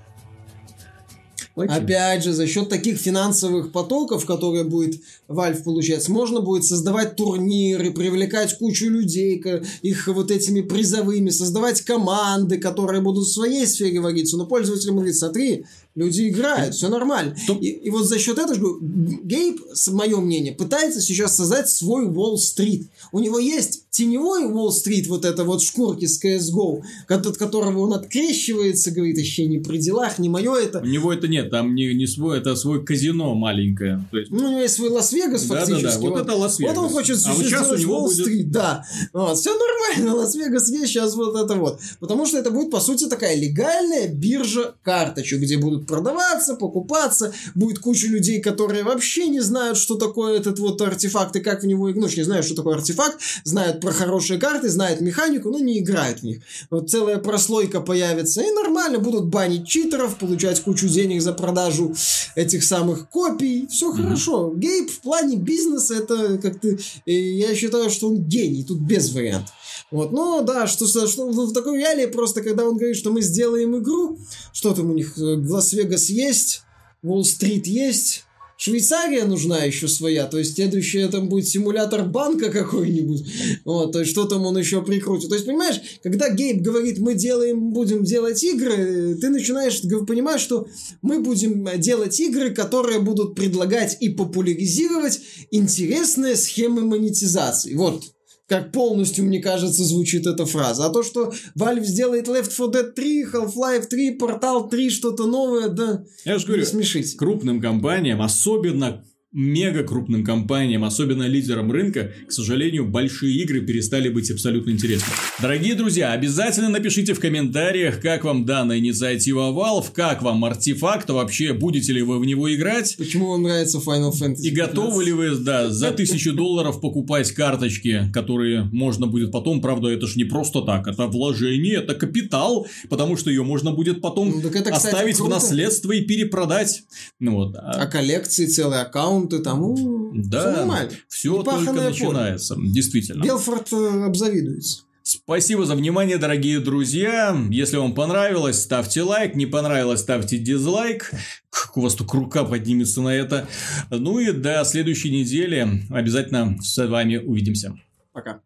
[1.58, 1.76] окей.
[1.76, 7.92] Опять же, за счет таких финансовых потоков, которые будет Valve получать, можно будет создавать турниры,
[7.92, 9.44] привлекать кучу людей,
[9.82, 14.38] их вот этими призовыми, создавать команды, которые будут в своей сфере водиться.
[14.38, 15.66] Но пользователям говорит, смотри,
[15.98, 17.36] люди играют, все нормально.
[17.60, 22.88] И, и вот за счет этого, Гейб, мое мнение, пытается сейчас создать свой Уолл-стрит.
[23.12, 27.94] У него есть теневой Уолл-стрит, вот это вот шкурки с CSGO, от от которого он
[27.94, 30.80] открещивается, говорит, вообще не при делах, не мое это.
[30.80, 34.06] У него это нет, там не, не свой, это свой казино маленькое.
[34.12, 36.02] То есть, Ну, у него есть свой Лас-Вегас Да-да-да, фактически.
[36.02, 36.76] вот это Лас-Вегас.
[36.76, 38.86] Вот он хочет А вот сейчас у него Уолл-стрит, да.
[39.14, 41.80] Вот, все нормально, Лас-Вегас есть сейчас вот это вот.
[42.00, 47.80] Потому что это будет, по сути, такая легальная биржа карточек, где будут продаваться, покупаться, будет
[47.80, 51.92] куча людей, которые вообще не знают, что такое этот вот артефакт и как в него
[51.92, 51.98] играть.
[51.98, 56.20] Ну, не знают, что такое артефакт, знают про хорошие карты, знают механику, но не играют
[56.20, 56.42] в них.
[56.70, 61.96] Вот целая прослойка появится, и нормально будут банить читеров, получать кучу денег за продажу
[62.36, 63.68] этих самых копий.
[63.68, 64.54] Все хорошо.
[64.56, 66.68] Гейб в плане бизнеса это как-то...
[66.68, 69.54] э, Я считаю, что он гений, тут без вариантов.
[69.90, 73.22] Вот, ну да, что, что, что в такой реалии просто, когда он говорит, что мы
[73.22, 74.20] сделаем игру,
[74.52, 76.64] что там у них, э, Лас-Вегас есть,
[77.04, 78.26] Уолл-стрит есть,
[78.60, 83.24] Швейцария нужна еще своя, то есть следующее там будет симулятор банка какой-нибудь,
[83.64, 85.30] вот, то есть что там он еще прикрутит.
[85.30, 90.68] То есть, понимаешь, когда Гейб говорит, мы делаем, будем делать игры, ты начинаешь понимать, что
[91.04, 95.22] мы будем делать игры, которые будут предлагать и популяризировать
[95.52, 97.76] интересные схемы монетизации.
[97.76, 98.06] Вот,
[98.48, 100.86] как полностью, мне кажется, звучит эта фраза.
[100.86, 105.68] А то, что Valve сделает Left 4 Dead 3, Half-Life 3, Portal 3, что-то новое,
[105.68, 107.18] да, я же говорю, не смешите.
[107.18, 109.04] крупным компаниям, особенно
[109.38, 115.14] мега крупным компаниям, особенно лидерам рынка, к сожалению, большие игры перестали быть абсолютно интересны.
[115.40, 121.54] Дорогие друзья, обязательно напишите в комментариях, как вам данная инициатива Valve, как вам артефакт, вообще
[121.54, 122.96] будете ли вы в него играть.
[122.98, 124.46] Почему вам нравится Final Fantasy 15?
[124.46, 129.90] И готовы ли вы, да, за тысячу долларов покупать карточки, которые можно будет потом, правда,
[129.90, 134.32] это же не просто так, это вложение, это капитал, потому что ее можно будет потом
[134.32, 135.30] ну, это, кстати, оставить круто.
[135.32, 136.86] в наследство и перепродать.
[137.20, 137.56] Ну, вот.
[137.56, 138.82] А, а коллекции, целый
[139.28, 140.92] аккаунты, тому да, все нормально.
[141.08, 142.70] Все только начинается, поле.
[142.70, 143.24] действительно.
[143.24, 144.84] Белфорд э, обзавидуется.
[145.04, 147.38] Спасибо за внимание, дорогие друзья.
[147.50, 149.36] Если вам понравилось, ставьте лайк.
[149.36, 151.12] Не понравилось, ставьте дизлайк.
[151.50, 153.48] Как у вас тут рука поднимется на это.
[153.90, 157.74] Ну и до следующей недели обязательно с вами увидимся.
[158.12, 158.42] Пока.